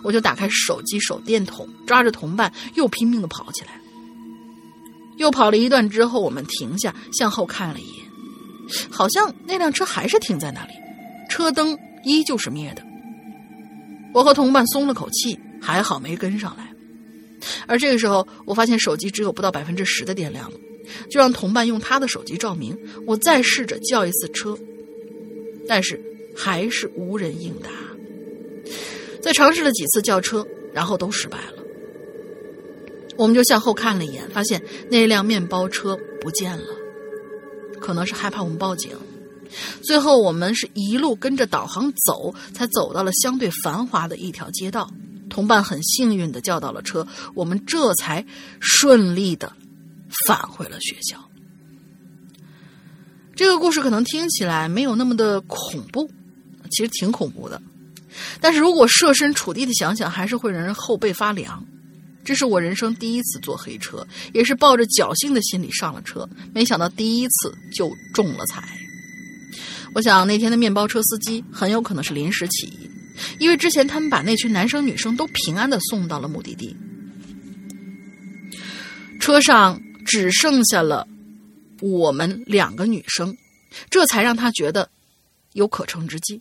[0.03, 3.81] 我就打开手机手电筒，抓着同伴又拼命的跑起来。
[5.17, 8.05] 又跑了一段之后，我们停下，向后看了一眼，
[8.91, 10.73] 好像那辆车还是停在那里，
[11.29, 12.83] 车灯依旧是灭的。
[14.13, 16.73] 我和同伴松了口气，还好没跟上来。
[17.67, 20.57] 而这个时候，我发现手机只有不到百分之十的电量了，
[21.11, 22.77] 就让同伴用他的手机照明。
[23.07, 24.57] 我再试着叫一次车，
[25.69, 26.01] 但是
[26.35, 27.69] 还是无人应答。
[29.23, 31.63] 再尝试了几次叫车，然后都失败了。
[33.17, 36.67] 我们就向后看了一眼，发现那辆面包车不见了，
[37.81, 38.97] 可能是害怕我们报警。
[39.83, 44.91] 最后，我们是一路跟着导航走，才走到了相对繁华的一条街道。
[45.29, 48.25] 同伴很幸运的叫到了车，我们这才
[48.61, 49.53] 顺利的
[50.27, 51.19] 返回了学校。
[53.35, 56.11] 这个故事可能听起来没有那么的恐怖，
[56.71, 57.61] 其实挺恐怖的。
[58.41, 61.65] 但是如果设身处地的想想，还是会让人后背发凉。
[62.27, 64.05] 这是我人生第一次坐黑车，
[64.35, 68.69] 也是抱着侥幸的心理上了车，没想到第一次就中了彩。
[69.95, 72.91] 我想那天的面包车司机很有可能是临时起意。
[73.39, 76.77] 因为之前他们把那群男生女生都平安的送到了目的地，
[79.21, 81.07] 车上只剩下了
[81.81, 83.35] 我们两个女生，
[83.89, 84.91] 这才让他觉得
[85.53, 86.41] 有可乘之机。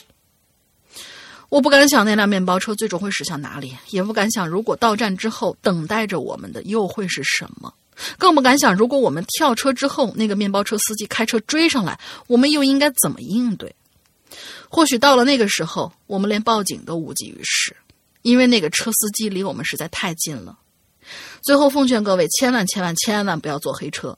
[1.55, 7.73] 我不敢想那辆面包车最终会驶向哪里，也不敢想如果到站之后等待着我们的又会是什么，
[8.17, 11.97] 更不敢想如果我们跳车之后，那个面包车司机开车追上来，
[12.27, 13.73] 我们又应该怎么应对。
[14.67, 17.73] 或许到了那个时候，我们连报警都无济于事，
[18.23, 20.57] 因为那个车司机离我们实在太近了。
[21.41, 24.17] 最后奉劝各位，千万千万千万不要坐黑车，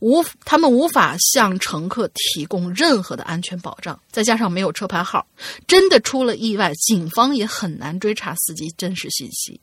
[0.00, 5.26] 无他们无法向乘客提供任何的安全保障，再加上没有车牌号，
[5.66, 9.60] 真的出了意外，警方也很难追查司机真实信息。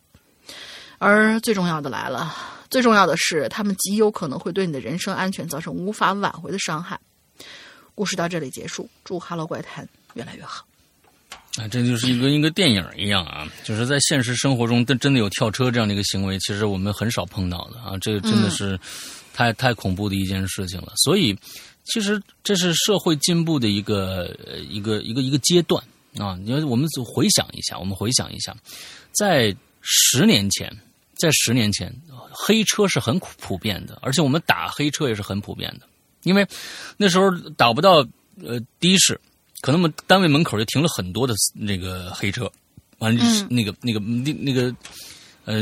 [0.97, 2.36] 而最重要的来了，
[2.69, 6.99] 最重要的是，他们极有可能会对你的人身安全造成无法挽回的伤害。
[7.93, 9.86] 故事到这里结束，祝《哈喽怪谈》。
[10.15, 10.65] 越来越好，
[11.57, 18.77] 啊，这就是一个一个电影一样啊，就是在现实生活中真真的有跳车这样的一个行为，其实我们很少碰到的啊，这个真的是
[19.33, 20.91] 太太恐怖的一件事情了。
[20.97, 21.33] 所以，
[21.85, 24.35] 其实这是社会进步的一个
[24.69, 25.81] 一个一个一个阶段
[26.17, 26.37] 啊。
[26.43, 28.53] 因为我们回想一下，我们回想一下，
[29.13, 30.69] 在十年前，
[31.15, 31.93] 在十年前，
[32.31, 35.87] 黑车是很普遍的，而且我们打黑车也是很普遍的，
[36.23, 36.45] 因为
[36.97, 38.05] 那时候打不到
[38.43, 39.17] 呃的士。
[39.66, 42.47] 可能我们单位门口就停了很多的那个黑车，
[42.99, 44.72] 完了那个那个那那个，
[45.45, 45.55] 呃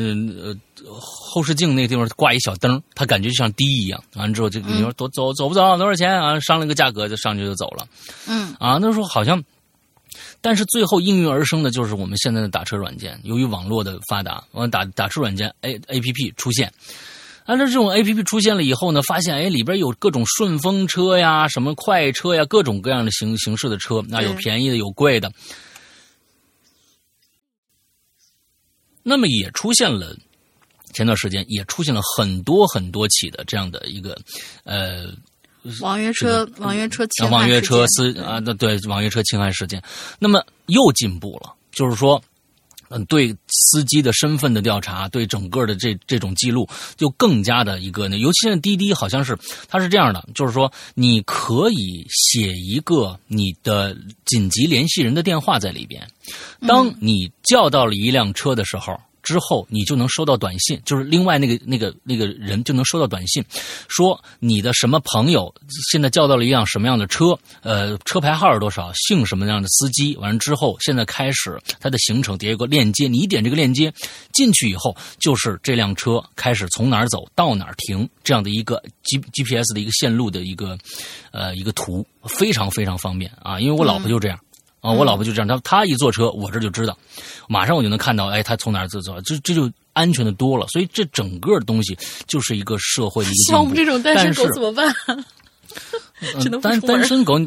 [0.43, 0.53] 呃
[0.99, 4.03] 后视镜那个地方挂一小灯，他感觉就像滴一样。
[4.15, 6.37] 完了之后就你说多走走不走多少钱啊？
[6.41, 7.87] 商量个价格就上去就走了。
[8.27, 9.41] 嗯啊，那时候好像，
[10.41, 16.69] 但是最后应运而生的就是我们现在的打车软件，由于网络的发达，完打打车软件 A A P P 出现。
[17.45, 25.31] 按照这种 A P P 出现了以后呢，发现哎里边有各种顺风车呀、什么快车呀，各种各样的形形式的车，那有便宜的，有贵的。
[29.03, 30.15] 那么也出现了，
[30.93, 34.17] 前段时间也出现了很多很多起的这样的一个
[34.63, 35.07] 呃
[35.81, 39.83] 网约车网约车侵害网约车司啊，对网约车侵害事件，
[40.17, 42.23] 那么又进步了，就是说。
[42.93, 48.17] 嗯，对司机的身份的调查，对整个的这这种记录，就更加的一个呢。
[48.19, 49.37] 尤其是滴滴，好像是
[49.67, 56.07] 它是这样的，就是说你可以写一个你的紧急联系人的电话在里边，
[56.67, 58.99] 当你叫到了一辆车的时候。
[59.23, 63.43] 之后，你就能收到短信，就是另外那个那个那个人就能收到短信，
[63.87, 65.53] 说你的什么朋友
[65.91, 70.15] 现在叫到了一辆什么样的车，呃，车牌号是多少，姓什么样的司机。
[70.17, 73.91] 完了之后，现在开始他的行程，底下有个链接，你一点这个链接
[74.33, 80.77] 进去以后，就是这辆车开始从哪儿走到哪儿停这样的一个 G G P S 的一个线路的一个
[81.31, 84.37] 呃一个图，非常非常方便啊，因为我老婆就这样。
[84.83, 86.95] 啊，我老婆就这样，她她一坐车，我这就知道，
[87.47, 90.67] 马上我就能看到，哎，她从哪儿走走，这这就安全的多了。
[90.67, 94.93] 所以这整个东西就是一个社会的一个像我们这种单身狗怎么办？
[96.61, 97.39] 单单身狗。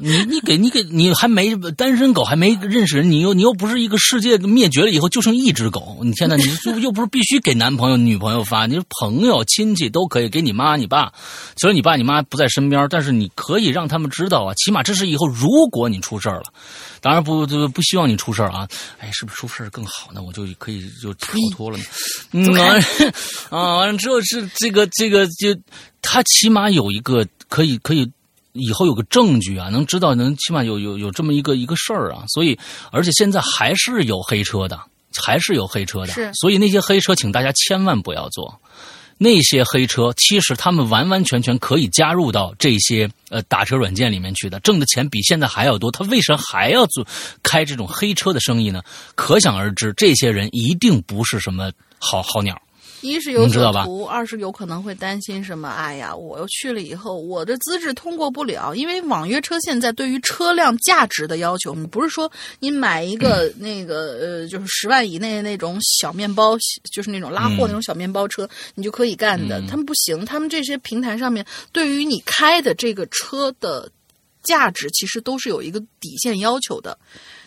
[0.00, 11.12] 你你给你给你还没单身狗还没认识人，你又你又不是一个世界灭绝了以后就剩一只狗，你现在，你就又不是必须给男朋友女朋友发，你是朋友亲戚都可以给你妈你爸，
[11.56, 16.44] 虽然你爸你妈不在身边，但是你可以让他们知道啊，起码这是以后如果你出事了，
[17.00, 18.68] 当然不不不希望你出事啊，
[18.98, 20.22] 哎，是不是出事更好呢？
[20.22, 21.84] 我就可以就逃脱了呢。
[22.32, 22.54] 嗯
[23.50, 25.56] 啊，完了之后是这个这个就
[26.00, 28.08] 他起码有一个可以可以。
[28.52, 32.58] 以后有个证据啊，能知道能起码有有有这么一个一个事儿啊，所以
[32.90, 34.80] 而且现在还是有黑车的，
[35.16, 38.60] 还是有黑车的，是，所以那些黑车，请大家千万不要坐。
[39.20, 45.90] 那些黑车其实他们完完全全可以加入到这些呃打车软件里面去的，挣的钱比现在还要多。
[45.90, 47.04] 他为什么还要做
[47.42, 48.80] 开这种黑车的生意呢？
[49.16, 52.56] 可想而知，这些人一定不是什么好好鸟。
[53.00, 55.68] 一是有所图，二是有可能会担心什么？
[55.68, 66.56] 哎呀，我又去了以后，我的资质通过不了，因为网约车现在对于车辆价值的要求，你不是说你买一个那个呃，就是十万以内那种小面包，
[66.92, 69.62] 就是那种拉货那种小面包车，你就可以干的。
[69.68, 73.90] 他们不行，他们这些平台上面对于你开的这个车的
[74.42, 76.98] 价值，其实都是有一个底线要求的。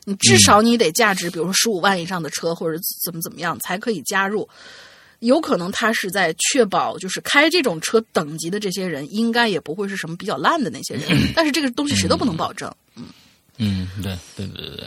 [0.06, 4.48] 你至少你得价值，比如说十五万以上的车，或者怎么怎么样才可以加入。
[5.22, 11.32] 有可能他是在确保，就是开这种车等级的这些人，应该也不会是什么比较烂的那些人。
[11.36, 12.72] 但是这个东西谁都不能保证。
[12.96, 13.06] 嗯
[13.58, 14.86] 嗯，对对对对对。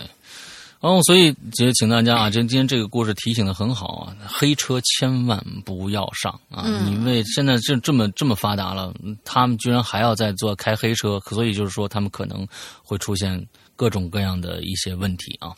[0.81, 6.67] 哦，所以就请大家啊，今今天这个故事提醒的很好啊，黑车千万不要上啊！
[6.89, 8.93] 因为现在这这么这么发达了，
[9.25, 12.47] 他们居然还要在做开黑车，所以就是说他们可能
[12.83, 13.43] 会出现
[13.77, 15.55] 各种各样的一些问题啊。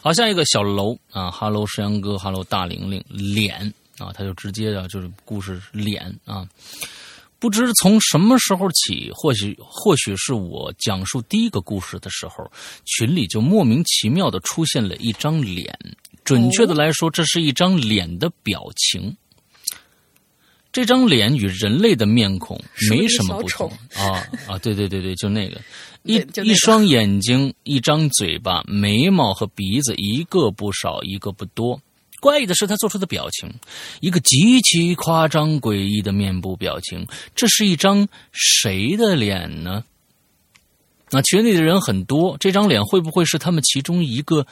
[0.00, 3.74] 好，下一个小楼啊哈喽，石阳哥哈喽，大玲玲脸。
[4.02, 6.48] 啊，他就直接的，就是故事脸啊，
[7.38, 12.50] 不知从什么时候起，或许或许是我讲述第一个故事的时候，
[12.84, 15.78] 群里就莫名其妙的出现了一张脸，
[16.24, 19.16] 准确的来说，这是一张脸的表情。
[20.70, 25.58] 这张脸与人类的面孔没什么不同啊啊，对对对对，就那个
[26.04, 31.80] 一一双眼睛，一张嘴巴，眉毛和鼻子一个不少，一个不多。
[32.20, 33.52] 怪异的是，他做出的表情，
[34.00, 37.06] 一个极其夸张诡异的面部表情。
[37.34, 39.84] 这是一张谁的脸呢？
[41.10, 44.46] 那群里的人很多，这张脸会不会是他们其中一个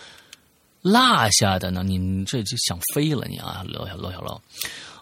[0.83, 1.83] 落下的呢？
[1.83, 4.41] 你这就想飞了，你啊，罗小罗小罗。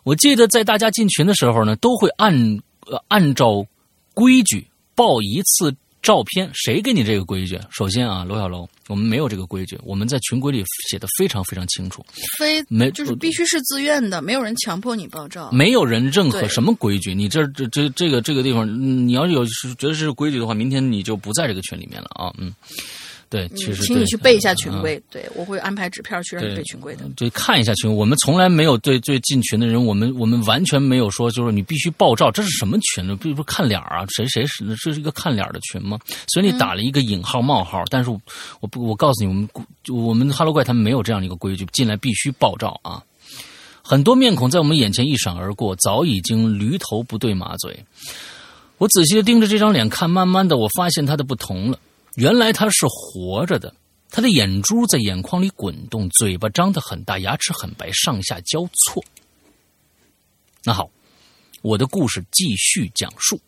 [0.03, 2.61] 我记得在大家进群的时候呢，都会按
[3.09, 3.67] 按照
[4.15, 5.75] 规矩报一次。
[6.05, 7.59] 照片谁给你这个规矩？
[7.71, 12.05] 首先啊，罗小楼，我们没有这个规矩，我们在群规里写的非常非常清楚，
[12.39, 17.15] 非没就是必须是自愿的，没有人强迫你爆照，没有人任何什么规矩。
[17.15, 18.69] 你这这这这个这个地方，
[19.09, 22.55] 你要是有觉得是规矩的话，明天你就不在这个群里面了啊，嗯。
[23.35, 25.03] 对，其实请你去背一下群规。
[25.11, 27.05] 对我会安排纸片去让你背群规的。
[27.17, 27.93] 对，看一下群。
[27.93, 32.31] 我们从来没有对对进群的人，我们我们完全没有说，就是你必须爆照。
[32.31, 33.17] 这是什么群呢？
[33.17, 34.07] 比如说看脸啊？
[34.15, 34.65] 谁谁是？
[34.77, 35.99] 这是一个看脸的群吗？
[36.29, 38.11] 所以你打了一个引号冒号，但是
[38.61, 39.49] 我不我告诉你，我们
[39.89, 43.03] 我们哈喽怪他们没有这样的一个规矩，进来必须爆照啊！
[43.83, 47.85] 很多面孔在我们眼前一闪而过，早已经驴头不对马嘴。
[48.79, 51.79] 我仔细的盯着这张脸看，慢慢的我发现它的不同了。
[52.17, 53.75] 原来他是活着的，
[54.11, 59.05] 他的眼珠在眼眶里滚动，嘴巴张得很大，牙齿很白，上下交错。
[60.63, 60.89] 那好，
[61.63, 63.41] 我的故事继续讲述。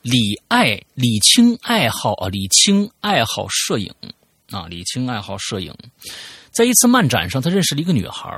[0.00, 3.92] 李爱李青爱好啊，李青爱好摄影
[4.50, 5.74] 啊，李青爱好摄影，
[6.52, 8.30] 在一次漫展上，他认识了一个女孩，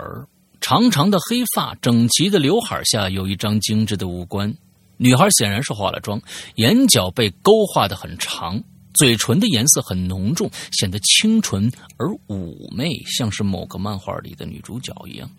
[0.61, 4.53] 长长的黑发，整齐的刘海下有一张精致的五官。
[4.99, 6.21] 女孩显然是化了妆，
[6.57, 8.63] 眼角被勾画的很长，
[8.95, 15.31] 嘴唇的颜色很浓重，显得清纯而妩媚，像是某个漫画里的女主角一样。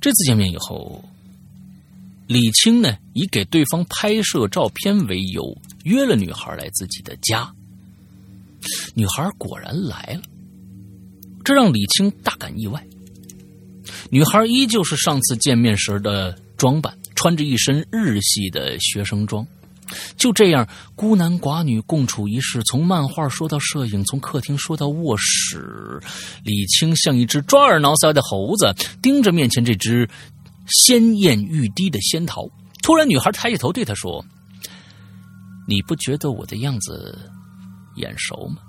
[0.00, 1.02] 这次见面以后，
[2.26, 7.50] 李青呢以给对方拍摄照片为由，约了女孩来自己的家。
[8.94, 10.22] 女孩果然来了，
[11.42, 12.86] 这让李青大感意外。
[14.10, 19.46] 女孩依旧是上次见面时的装扮，穿着一身日系的学生装。
[20.16, 26.00] 就这样，孤男寡女共处一室，从漫画说到摄影，从客厅说到卧室。
[26.44, 30.08] 李青像一只抓耳挠腮的猴子，盯着面前这只
[30.66, 32.48] 鲜艳欲滴的仙桃。
[32.82, 34.24] 突然，女孩抬起头对他说
[35.68, 37.30] ：“你不觉得我的样子
[37.96, 38.62] 眼熟吗？”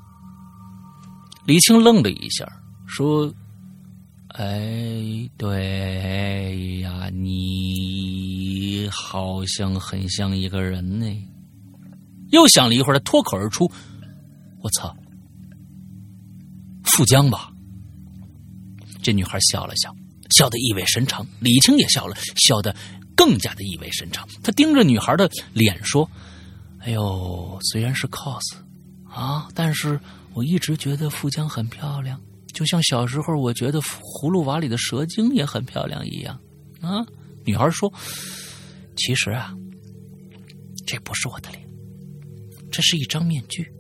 [1.48, 2.46] 李青愣了一下，
[2.86, 3.34] 说。
[4.34, 11.06] 哎，对呀，你好像很像一个人呢。
[12.32, 13.70] 又想了一会儿，他脱口而出
[14.64, 14.96] ：“我操，
[16.86, 17.52] 富江吧？”
[19.04, 19.94] 这女孩笑了笑，
[20.30, 21.28] 笑得意味深长。
[21.42, 22.74] 李青也笑了笑，得
[23.18, 24.26] 更加的意味深长。
[24.42, 26.10] 他盯着女孩的脸说
[26.80, 28.56] ：“哎呦，虽然是 cos
[29.04, 30.00] 啊，但是
[30.34, 32.18] 我一直觉得富江很漂亮。”
[32.54, 36.40] 就像小时候，我觉得葫芦娃里的蛇精也很漂亮一样，
[36.82, 37.06] 啊！
[37.46, 37.92] 女孩说
[38.96, 39.54] ：“其实啊，
[40.86, 41.68] 这不是我的脸，
[42.72, 43.72] 这是一张面具。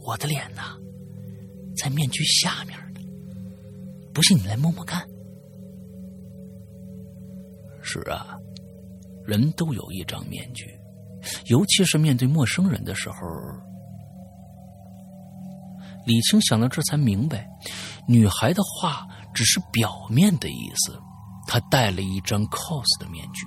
[0.00, 0.62] 我的脸呢，
[1.76, 3.00] 在面具下面呢。
[4.14, 5.04] 不信你来摸摸看。”
[7.82, 8.36] 是啊，
[9.24, 10.64] 人都有一张面具，
[11.46, 13.16] 尤其是面对陌生人的时候。
[16.08, 17.46] 李青想到这才明白，
[18.08, 20.98] 女孩的话只是表面的意思。
[21.46, 23.46] 她戴了一张 cos 的面具。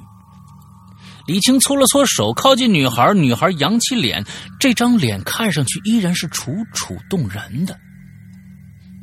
[1.26, 4.24] 李青搓了搓手，靠近女孩，女孩扬起脸，
[4.60, 7.76] 这张脸看上去依然是楚楚动人的。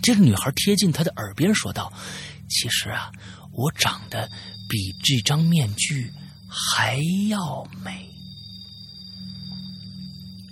[0.04, 1.92] 接着，女孩贴近他的耳边说道
[2.48, 3.10] ：“其实啊，
[3.52, 4.28] 我长得
[4.68, 6.08] 比这张面具
[6.48, 6.96] 还
[7.28, 8.08] 要美。”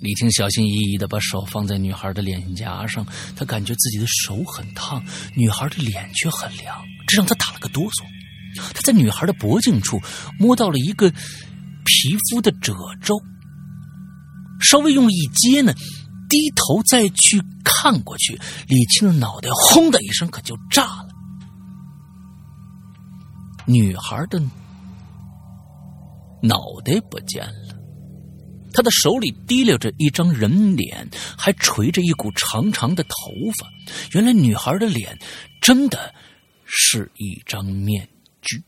[0.01, 5.03] 李青小心翼翼的把手放在女孩的脸颊上，他感觉自己的手很烫，
[5.35, 6.77] 女孩的脸却很凉，
[7.07, 8.05] 这让他打了个哆嗦。
[8.75, 10.01] 他在女孩的脖颈处
[10.39, 13.15] 摸到了一个皮肤的褶皱，
[14.61, 15.73] 稍微用一接呢，
[16.29, 18.39] 低头再去看过去，
[18.69, 21.09] 李青的脑袋轰的一声可就炸了。
[23.67, 24.39] 女孩的
[26.43, 27.66] 脑袋不见了。
[28.73, 33.11] 他的手里提溜着一张人脸，还垂着一股长长的头
[33.59, 33.69] 发。
[34.13, 35.19] 原来女孩的脸
[35.61, 36.15] 真的
[36.65, 38.09] 是一张面
[38.43, 38.63] 具。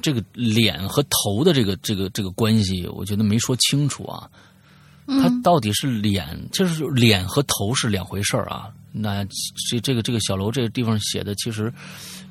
[0.00, 4.30] 这个脸和头的这个这个这个关系，我觉得没说清楚啊。
[5.06, 8.72] 他到底是脸，就是脸和头是两回事啊。
[8.92, 9.24] 那
[9.70, 11.72] 这这个这个小楼这个地方写的其实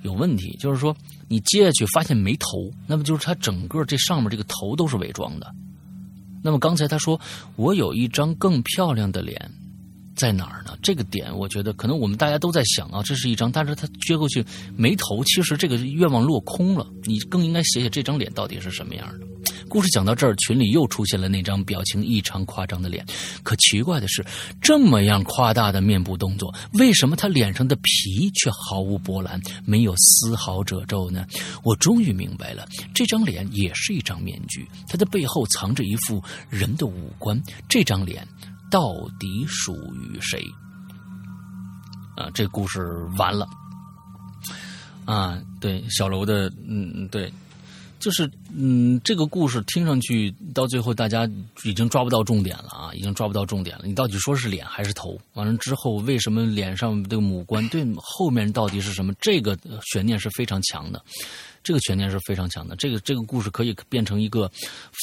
[0.02, 0.96] 有问题，就是说。
[1.28, 5.54] 你接下去发现没头，那么就是他整个这上面这个头都是伪装的。
[6.44, 7.20] 那么刚才他说
[7.56, 9.52] 我有一张更漂亮的脸，
[10.16, 10.78] 在哪儿呢？
[10.82, 14.46] 这个点我觉得可能我们大家都在想啊，这是一张，但是他接过去
[14.78, 16.88] 没头，其实这个愿望落空了。
[17.04, 19.26] 你更应该写写这张脸到底是什么样的。
[19.68, 23.06] 故事讲到这儿，群里又出现了那张表情异常夸张的脸。
[23.44, 24.26] 可奇怪的是，
[24.62, 31.26] 这么样夸大的面部动作，为什么他脸上的皮却毫无波澜，没有丝毫褶皱呢？
[31.64, 37.42] 我终于明白了，这张脸也是一张面具，它的背后藏着一副人的五官。
[37.68, 38.26] 这张脸
[38.70, 40.42] 到底属于谁？
[42.16, 42.80] 啊，这故事
[43.18, 43.48] 完了。
[45.06, 47.32] 啊，对，小楼的，嗯，对。
[48.06, 51.28] 就是，嗯，这个故事听上去到最后，大家
[51.64, 53.86] 已经抓不到重点了啊，已经抓不到重点了。
[53.88, 55.20] 你到底说是脸还是头？
[55.34, 59.12] 完了之后，为什么脸上的五官对后面到底是什么？
[59.20, 59.58] 这个
[59.92, 61.04] 悬念是非常强的。
[61.66, 64.50] 这个悬念是非常强的，这个这个故事可以变成一个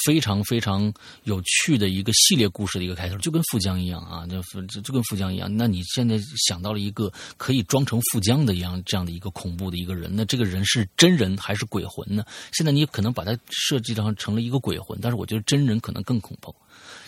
[0.06, 0.92] 非常非常
[1.24, 4.40] 有趣的一个系列故事的一个开头，就跟富江一样啊，就
[4.80, 5.54] 就跟富江一样。
[5.54, 12.24] 那你现在想到了一个可以装成富江的一样这样的一个恐怖的一个人，那这个人是真人还是鬼魂呢？
[12.52, 16.54] 现在你可能把它设计成成了一个鬼魂，但是我觉得真人可能更恐怖。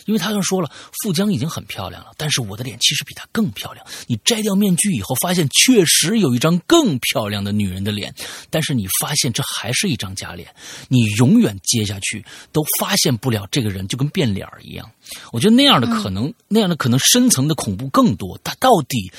[0.05, 0.69] 因为他就说了，
[1.01, 3.83] 富江已经很漂亮了，但是我的脸其实比她更漂亮。
[4.05, 8.13] 你摘掉面具以后，发现确实有一张更漂亮的女人的脸，
[8.51, 10.47] 但是你发现这还是一张假脸。
[10.89, 14.87] 你永远接下去都发现不了这个人就跟变脸一样。
[15.31, 18.39] 我觉得那样的可能，那样的可能深层的恐怖更多。
[18.43, 19.11] 他到底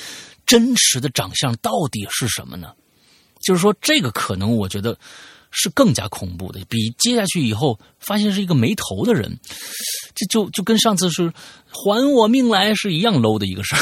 [0.45, 2.71] 真实的长相到底是什么呢？
[3.41, 4.97] 就是说，这个可能我觉得
[5.51, 9.37] 是更加恐怖的，比接下去以后发现是一个没头的人，
[10.13, 11.31] 这就就跟上次是
[11.71, 13.81] 还我命来是一样 low 的一个事儿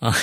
[0.08, 0.16] 啊。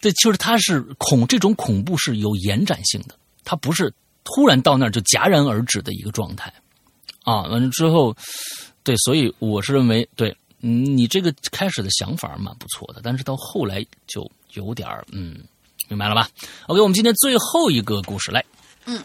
[0.00, 3.92] 对，就是他是恐这种恐怖是有延展性的，他不是
[4.22, 6.52] 突然到那儿就戛然而止的一个状态
[7.24, 7.42] 啊。
[7.48, 8.16] 完了之后，
[8.84, 15.36] 对，所以我是认为，对你这个开始的想法蛮不错的，但是到后来就有点儿嗯，
[15.88, 16.30] 明白了吧
[16.68, 18.44] ？OK，我们今天最后一个故事来，
[18.86, 19.02] 嗯。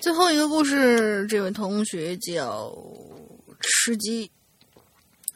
[0.00, 2.76] 最后一个故事，这位同学叫
[3.60, 4.30] 吃鸡，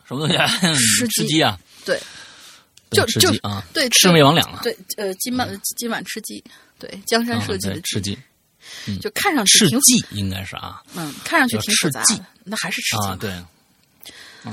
[0.04, 0.36] 什么东西？
[0.76, 1.58] 吃吃鸡啊？
[1.84, 2.00] 对，
[2.90, 3.62] 就吃鸡啊？
[3.72, 4.60] 对，魑魅魍魉啊？
[4.62, 6.42] 对，呃，今晚今晚吃鸡，
[6.78, 8.18] 对，江山社稷的吃鸡，
[9.00, 13.16] 就看上去挺鸡应该是啊，嗯，看上去挺复杂的，那还是吃鸡啊？
[13.20, 13.30] 对，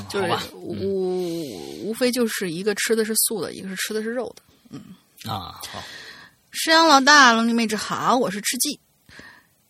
[0.10, 4.82] 就是无无非就是一个吃的是素的，一个是吃的是肉的，嗯。
[5.26, 5.82] 啊，好，
[6.52, 8.80] 石羊老大，龙女妹纸好，我是吃鸡。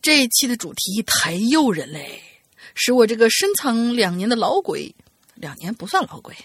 [0.03, 2.21] 这一期的主题太诱人嘞，
[2.75, 4.93] 使我这个深藏两年的老鬼，
[5.33, 6.35] 两年不算老鬼，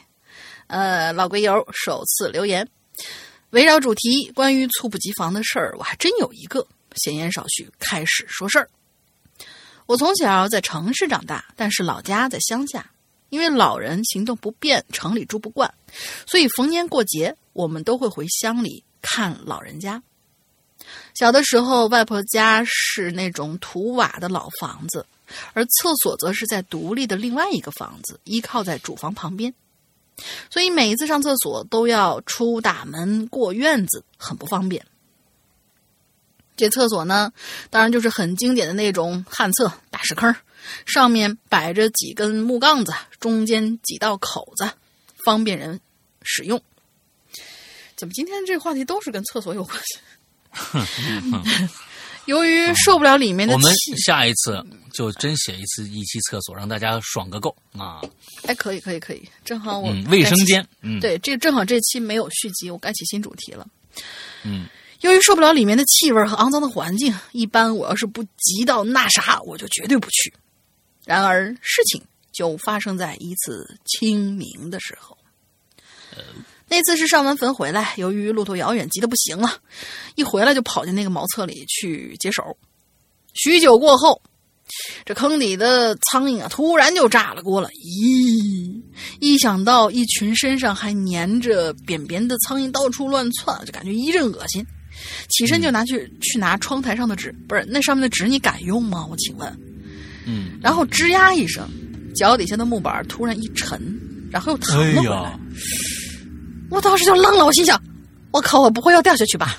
[0.68, 2.68] 呃，老鬼友首次留言，
[3.50, 6.64] 围绕主题关于猝不及防的事儿，我还真有一个。
[6.94, 8.70] 闲言少叙，开始说事儿。
[9.86, 12.92] 我从小在城市长大，但是老家在乡下，
[13.28, 15.72] 因为老人行动不便，城里住不惯，
[16.28, 20.00] 所以逢年过节我们都会回乡里看老人家。
[21.14, 25.04] 小的时候，外婆家是那种土瓦的老房子，
[25.52, 29.52] 而厕所则是在独立的另外一个房子，依靠在主房旁边，
[30.50, 34.86] 所以每一次上厕所都要出大门过院子，很不方便。
[36.56, 37.32] 这厕所呢，
[37.70, 40.34] 当然就是很经典的那种旱厕大石坑，
[40.86, 44.68] 上面摆着几根木杠子，中间几道口子，
[45.24, 45.80] 方便人
[46.22, 46.60] 使用。
[47.96, 49.98] 怎么今天这话题都是跟厕所有关系？
[52.26, 58.02] 由于受不了里面的气，我们下一次就真写一次一期厕所，让大家爽个够啊！
[58.44, 63.66] 哎，可以，可以，可以，正好我卫生间，嗯，对，这正好这期没有续集，我该起新主题了。
[64.42, 64.66] 嗯，
[65.00, 70.30] 由于受不了里面的气味和肮脏的环境，一般我要是不急到那啥，我就绝对不去。
[71.06, 75.16] 然而事情就发生在一次清明的时候。
[76.68, 79.50] 那次是上完坟回来，由于路途遥远，急得不行了，
[80.16, 82.44] 一回来就跑进那个茅厕里去解手。
[83.34, 84.20] 许久过后，
[85.04, 87.68] 这坑里的苍蝇啊，突然就炸了锅了。
[87.70, 88.82] 咦，
[89.20, 94.64] 一想到一群身上还粘着扁扁的苍蝇到处乱窜，就感觉一阵恶心。
[95.30, 99.06] 起身就拿去去拿窗台上的纸，不是那上面的纸你敢用吗？
[99.08, 99.58] 我请问。
[100.26, 100.58] 嗯。
[100.60, 101.66] 然后吱呀一声，
[102.14, 103.80] 脚底下的木板突然一沉，
[104.30, 105.38] 然后又弹了回来。
[106.70, 107.80] 我当时就愣了，我心想
[108.30, 109.56] ：“我靠，我不会要掉下去吧？”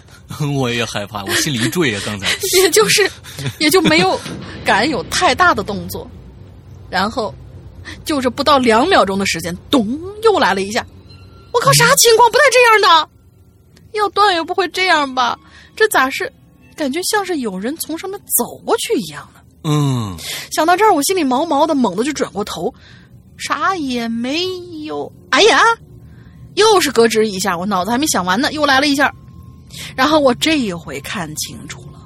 [0.56, 2.00] 我也害怕，我心里一坠呀！
[2.06, 2.28] 刚才
[2.62, 3.10] 也就是，
[3.58, 4.20] 也就没有
[4.64, 6.10] 敢有太大的动作。
[6.90, 7.34] 然后，
[8.06, 10.86] 就是不到两秒钟的时间，咚，又来了一下。
[11.52, 12.32] 我靠，啥情况？
[12.32, 13.10] 不带这样的，
[13.94, 15.38] 要断也不会这样吧？
[15.76, 16.32] 这咋是？
[16.76, 19.42] 感觉像是有人从上面走过去一样的。
[19.64, 20.16] 嗯，
[20.52, 22.74] 想到这儿，我心里毛毛的，猛地就转过头，
[23.36, 24.46] 啥也没
[24.84, 25.12] 有。
[25.32, 25.60] 哎呀！
[26.60, 29.14] 又是咯吱一下，我脑子还没想完呢，又来了一下，
[29.96, 32.00] 然后我这一回看清楚了，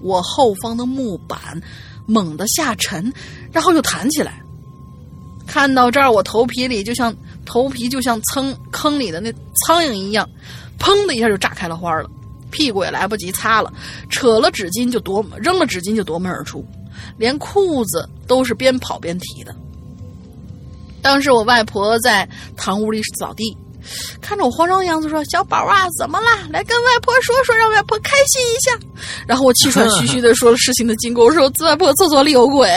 [0.00, 1.38] 我后方的木板
[2.06, 3.12] 猛地下沉，
[3.52, 4.42] 然后又弹起来。
[5.46, 9.32] 看到这儿，我头皮里就像头皮就像蹭坑里的那
[9.64, 10.28] 苍蝇一样，
[10.78, 12.10] 砰的一下就炸开了花了，
[12.50, 13.72] 屁股也来不及擦了，
[14.08, 16.64] 扯了纸巾就夺扔了纸巾就夺门而出，
[17.16, 19.54] 连裤子都是边跑边提的。
[21.02, 23.56] 当时我外婆在堂屋里扫地。
[24.20, 26.38] 看着我慌张的样子，说：“小宝啊，怎么啦？
[26.50, 28.78] 来跟外婆说说，让外婆开心一下。”
[29.26, 32.68] 然后我气喘吁吁的说了事情的经过，我说：“外婆厕所里有鬼。”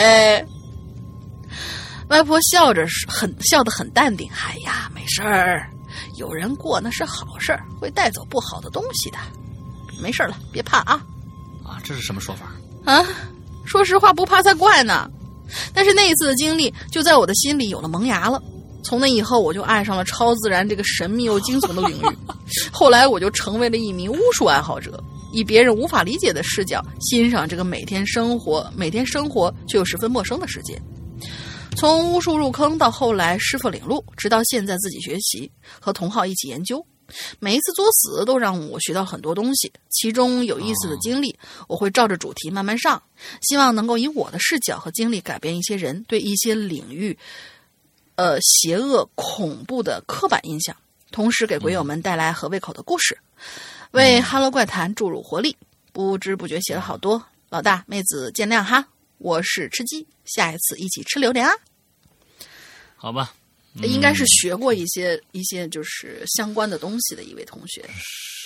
[2.10, 4.30] 外婆笑着，很笑得很淡定。
[4.34, 5.68] “哎呀，没事儿，
[6.18, 9.18] 有人过那是好事儿，会带走不好的东西的。
[10.02, 11.02] 没事了，别怕啊。”
[11.64, 12.91] 啊，这是什么说法？
[12.91, 13.06] 啊，
[13.65, 15.10] 说实话，不怕才怪呢。
[15.73, 18.41] 但是那一次的经历，就在我的心里有了萌芽了。
[18.84, 22.18] 从那以后，我就爱上了超自然这个神秘又惊悚的领域。
[22.72, 25.02] 后来，我就成为了一名巫术爱好者，
[25.32, 30.80] 以别人无法理解的视角欣赏这个每天生活、每天生活却又十分陌生的世界。
[31.76, 35.50] 从巫术入坑到后来师傅领路，直到现在自己学习
[35.80, 36.86] 和同好一起研究，
[37.40, 39.72] 每一次作死都让我学到很多东西。
[39.90, 41.36] 其中有意思的经历，
[41.68, 43.02] 我会照着主题慢慢上，
[43.42, 47.18] 希望能够以我的视角和经历改变一些人对一些领域。
[48.15, 50.76] 呃，邪恶恐怖的刻板印象，
[51.11, 53.18] 同时给鬼友们带来合胃口的故事，
[53.91, 55.57] 为《哈喽怪谈》注入活力。
[55.91, 58.88] 不知不觉写了好多，老大妹子见谅哈，
[59.18, 61.53] 我是吃鸡，下一次一起吃榴莲啊。
[62.95, 63.34] 好吧，
[63.82, 67.84] 应该是学过一些一些就是相关的东西的一位同学。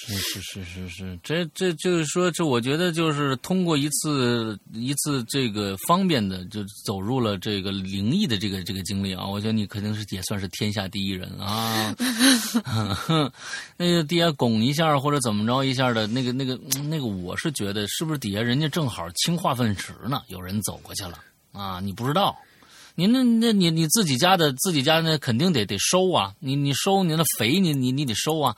[0.10, 9.28] 是是是是是，这这就是说，这我觉得就是通过一次一次这个方便的，就走入了这个灵异的这个这个经历啊。
[9.28, 11.94] 我觉得你肯定是也算是天下第一人啊。
[13.76, 20.22] 那个底下拱一下或者怎么着一下的那个那个那个，我是觉得是不是底下人家正好清化粪池呢？
[20.28, 21.20] 有人走过去了
[21.52, 22.34] 啊，你不知道。
[23.00, 28.58] 你那那你你自己家的自己家那肯定得得收啊，你你收你那肥你你你得收啊。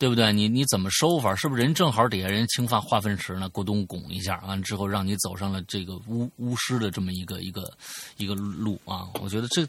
[0.00, 0.32] 对不对？
[0.32, 1.34] 你你怎么收法？
[1.34, 3.50] 是不是人正好底下人清化化粪池呢？
[3.50, 7.70] 咕咚拱一下，完之后让你走上了这个巫巫师的这么一个一个
[8.16, 9.08] 一个路啊！
[9.20, 9.68] 我觉得这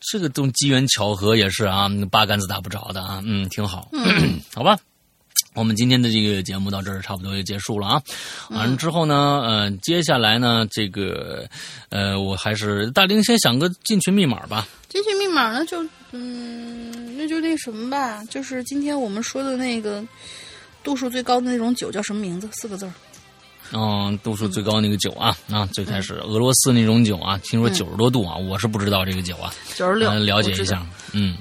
[0.00, 3.88] 这个东机缘巧合也是啊，八竿子打不着的啊，嗯，挺好，
[4.54, 4.78] 好吧。
[5.54, 8.02] 我们今天的这个节目到这儿差不多就结束了啊。
[8.50, 11.48] 完了之后呢，呃，接下来呢，这个
[11.88, 14.68] 呃，我还是大林先想个进群密码吧。
[14.88, 20.04] 进群密码呢，就嗯，那就那什么吧，就是今天我们说的那个
[20.84, 22.48] 度数最高的那种酒叫什么名字？
[22.52, 22.92] 四个字儿。
[23.72, 29.52] 嗯，度数最高那个酒啊啊，最开始俄罗斯那种酒啊，听说九十多度啊，我是不知道这个酒啊。
[29.74, 30.10] 九十六。
[30.14, 31.36] 了解一下，嗯。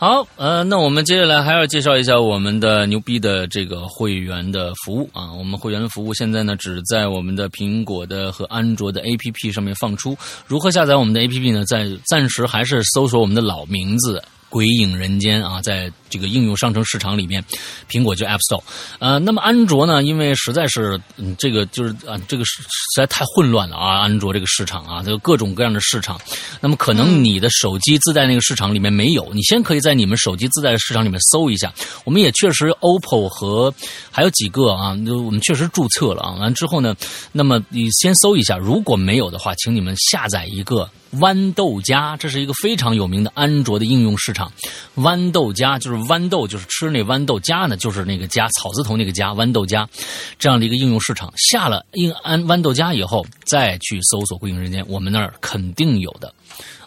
[0.00, 5.30] 好，呃，那我们接下来还要介绍一下我们的牛逼的这个会员的服务啊。
[5.30, 10.16] 我们会员的服务现在呢，只在我们的苹果的和安卓的 APP 上面放出。
[10.46, 11.66] 如何下载我们的 APP 呢？
[11.66, 14.22] 在暂时还是搜索我们的老名字。
[14.50, 17.42] 鬼影人间啊，在这个应用商城市场里面，
[17.88, 18.60] 苹果就 App Store，
[18.98, 22.60] 呃，那么安卓呢，因为实在是，嗯，这个就是啊，这个实
[22.96, 26.20] 在太混乱了啊，安卓这个市场啊，这个各种各样的市场，
[26.60, 31.72] 那么可能你的手机自带那个市场里面没有，你先可以在你们手机自带的市场里面搜一下，
[32.04, 33.72] 我们也确实 OPPO 和
[34.10, 36.96] 还有几个啊，就我们确实注册了啊，完之后呢，
[37.30, 40.90] 那么你先搜一下，如果没有的话，请你们下载一个。
[41.14, 44.52] 豌豆荚，这是一个非常有名的安卓的应用市场。
[44.96, 49.88] 豌豆荚就是豌豆，就是吃那豌豆荚呢，就是那个荚草字头那个荚，豌豆荚
[50.38, 51.32] 这样的一个应用市场。
[51.36, 56.32] 下了应安豌豆荚以后，再去搜索“归影人间”，我们那儿肯定有的。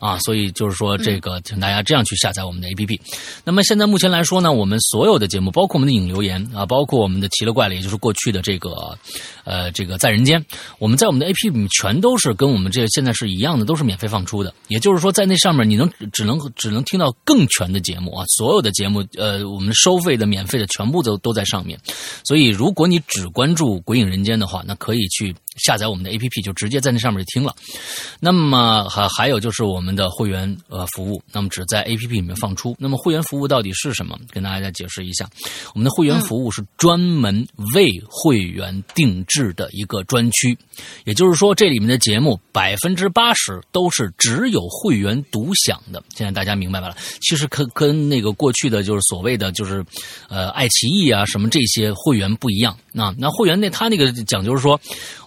[0.03, 2.99] 啊，所以就是说，这个请大家这样去下载我们的 APP。
[3.45, 8.97] 那么现在目前来说呢，我们所有的节目，包括我们的影留言啊，包括我们的奇了怪了，也就是过去的这个，
[9.45, 10.45] 呃，这个在人间，
[10.77, 14.53] 我们在我们的 APP 里面全都是跟我们这现在是一样的，都是免费放出的。
[14.67, 21.79] 也就是说，在那上面你能只能只能听到更全的节目啊，所有的节目，呃，我们收费的、免费的全部都都在上面。
[22.25, 25.33] 所以，如果你只关注《鬼影人间》的话，那可以去。
[25.57, 27.53] 下载我们的 APP 就直接在那上面就听了，
[28.19, 32.75] 那么还还有就是我们的会员呃服务，那么只在 APP 里面放出。
[32.79, 34.17] 那么会员服务到底是什么？
[34.31, 35.29] 跟大家再解释一下，
[35.73, 40.57] 我们的会员服务是专门为会员定制的一个专区，
[41.05, 46.03] 也就是说这里面的节目百分之八十都是只有会员独享的。
[46.15, 46.95] 现在大家明白了？
[47.21, 49.85] 其实跟跟那个过去的就是所谓的就是
[50.29, 52.77] 呃爱奇艺啊什么这些会员不一样。
[52.91, 54.79] 那那会员那他那个讲究是说。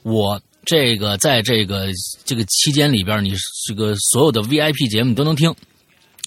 [0.02, 1.86] 我这个在这个
[2.24, 3.32] 这个期间里边，你
[3.66, 5.54] 这个所有的 VIP 节目你都能听，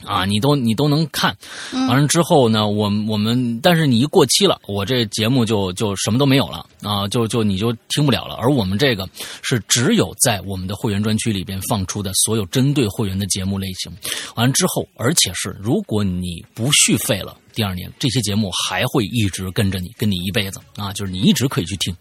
[0.05, 1.35] 啊，你都你都能看。
[1.73, 8.35] 完了之后呢，我我们但是你一过期了，我这节目就就什么都没有了啊，就就你就听不了了。
[8.35, 9.07] 而我们这个
[9.41, 13.91] 是只有在我们的会员专区里边放出的所有针对会员的节目类型。
[14.35, 17.35] 完了之后，而且是如果你不续费了。
[17.53, 20.93] 第二年，这些节目还会一直跟着你，跟你一辈子啊！
[20.93, 21.95] 就是你一直可以去听，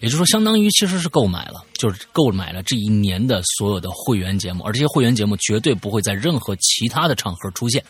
[0.00, 7.82] 也就是说，相当于其实是购买了，就是购买了这一年的所有的会员节目，而这些会员节目绝对不会在任何其他的场合出现，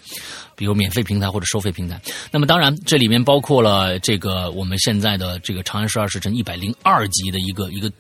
[0.55, 2.01] 比如免费平台或者收费平台。
[2.31, 7.91] 那么，当然这里面包括了这个我们现在的这个《长安十二时辰》一百零二集的一个一个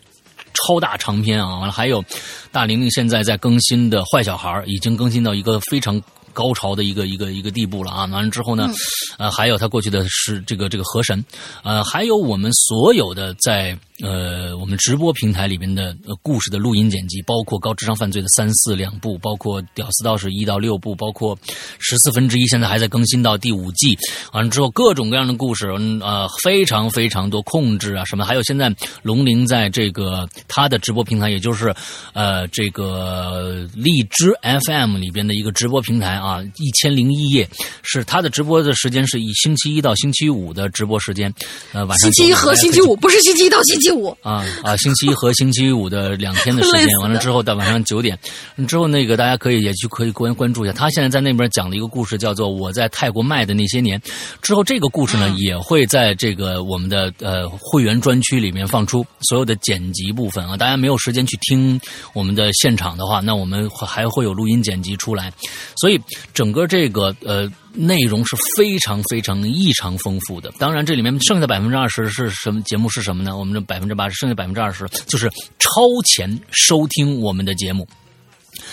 [0.55, 2.05] 超大长篇啊，完了还有
[2.52, 6.01] 大玲玲现在在更新的《坏小孩》，已经更新到一个非常。
[6.32, 8.05] 高潮的一个一个一个地步了啊！
[8.06, 8.70] 完了之后呢，
[9.18, 11.24] 呃，还有他过去的是这个这个河神，
[11.62, 13.78] 呃，还有我们所有的在。
[14.01, 21.37] 呃，我们直播平台里面的呃故事的录音剪辑，包括高智商犯罪的三四两部，包括屌丝道士一到六部，包括
[21.81, 23.99] 十四分之一，现在还在更新到第五季。
[24.33, 28.73] 完了之后，各种各样的故事，嗯呃，非常非常多控制啊什么，还有现在
[29.03, 31.75] 龙鳞在这个他的直播平台，也就是
[32.12, 34.33] 呃这个荔枝
[34.65, 37.49] FM 里边的一个直播平台啊，一千零一夜
[37.83, 41.35] 是他的直播的时间是以星期一到星期五的直播时间，
[41.73, 43.88] 呃晚上星期一和星期五不是星期一到星期。
[43.89, 48.19] 期五啊啊，星期一和星期五的两天的时间， 完了之后到晚上九点
[48.66, 50.73] 之后，那个大家可以也去可以关关注一下。
[50.73, 53.98] 他现在在那边讲了一个故事叫做《我在泰国卖的那些年》，
[54.43, 60.56] 之后这个故事呢也会在这个我们的呃会员专区里面放出所有的剪辑部分啊。
[60.56, 61.81] 大家没有时间去听
[62.12, 65.32] 我们的现场的话，那我们还会有录音剪辑出来，
[65.77, 66.01] 所以
[66.35, 67.51] 整个这个呃。
[67.80, 70.52] 内容是非常非常异常丰富的。
[70.59, 72.88] 当然，这里面剩下的百分之二十是什么节目？
[72.88, 73.36] 是什么呢？
[73.36, 75.30] 我们的百分之八十，剩下百分之二十就是
[75.60, 77.86] 超前收听我们的节目，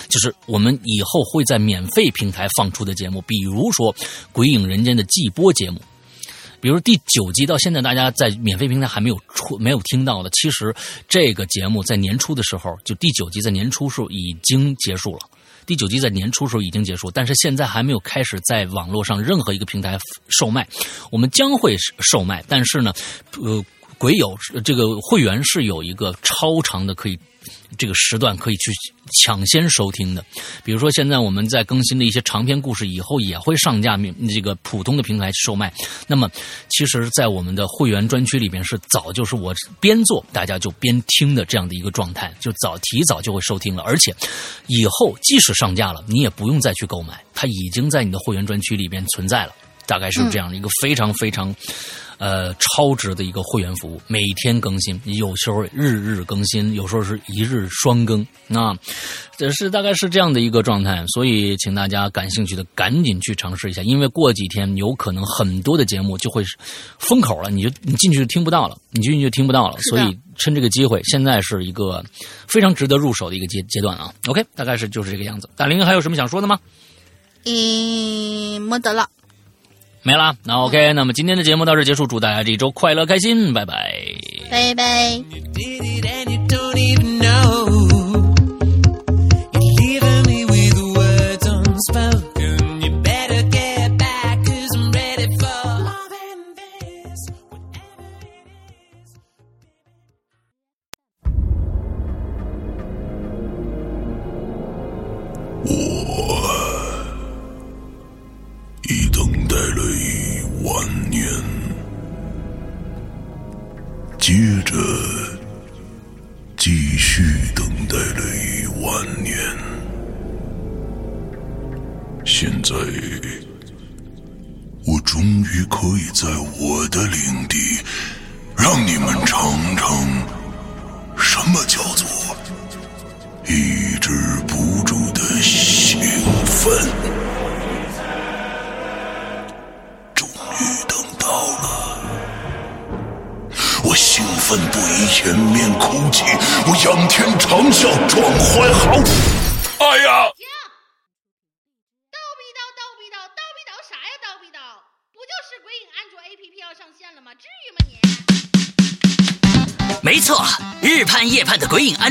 [0.09, 3.93] 就是我们以后会在免费平台放出的节目，比如说
[4.31, 5.79] 《鬼影人间》的季播节目，
[6.59, 10.75] 比如第九集到现在大家在免费平台还没有出没有听到的，其实
[11.07, 15.19] 这个节目在年初的时候，就第九集在年初时候已经结束了。
[15.65, 19.97] 第九季在年初时候已经结束，但是现在还没有开始在网络上任何一个平台
[20.29, 20.67] 售卖。
[21.11, 22.93] 我们将会售卖，但是呢，
[23.41, 23.63] 呃，
[23.97, 27.19] 鬼友这个会员是有一个超长的可以。
[27.77, 28.71] 这个时段可以去
[29.21, 30.23] 抢先收听的，
[30.63, 33.97] 比如说现在我们在更新的一些长篇故事，以后也会上架
[34.29, 35.73] 这个普通的平台售卖。
[36.07, 36.29] 那么，
[36.69, 43.83] 其实，在我们的会员专区里边是早就是我边做大家就边听的这样的一个状态，就早提早就会收听了。
[43.83, 44.15] 而且，
[44.67, 49.53] 以后即使上架了，你也不用再去购买，它已经在你的会员专区里边存在了。
[49.87, 51.55] 大概是这样的一个非常非常。
[52.17, 58.73] 呃，超值的一个会员服务，每天更新，有时候日日更新，有时候是一日双更，啊，
[59.37, 66.43] 这是大概是这样的一个状态，所以请大家感兴趣的赶紧去尝试一下，因为过几天有可能很多的节目就会
[66.99, 72.03] 封口了，你就你进去就听不到了，你进去就听不到了，所以趁这个机会，现在是一个
[72.47, 74.13] 非常值得入手的一个阶阶段啊。
[74.27, 75.49] OK，大概是就是这个样子。
[75.55, 76.59] 大林还有什么想说的吗？
[77.45, 79.07] 嗯，没得了。
[80.05, 83.91] 没了，那 OK，那么今天的节目到这结束，祝大家这一周快乐开心，拜拜，
[84.51, 85.19] 拜拜。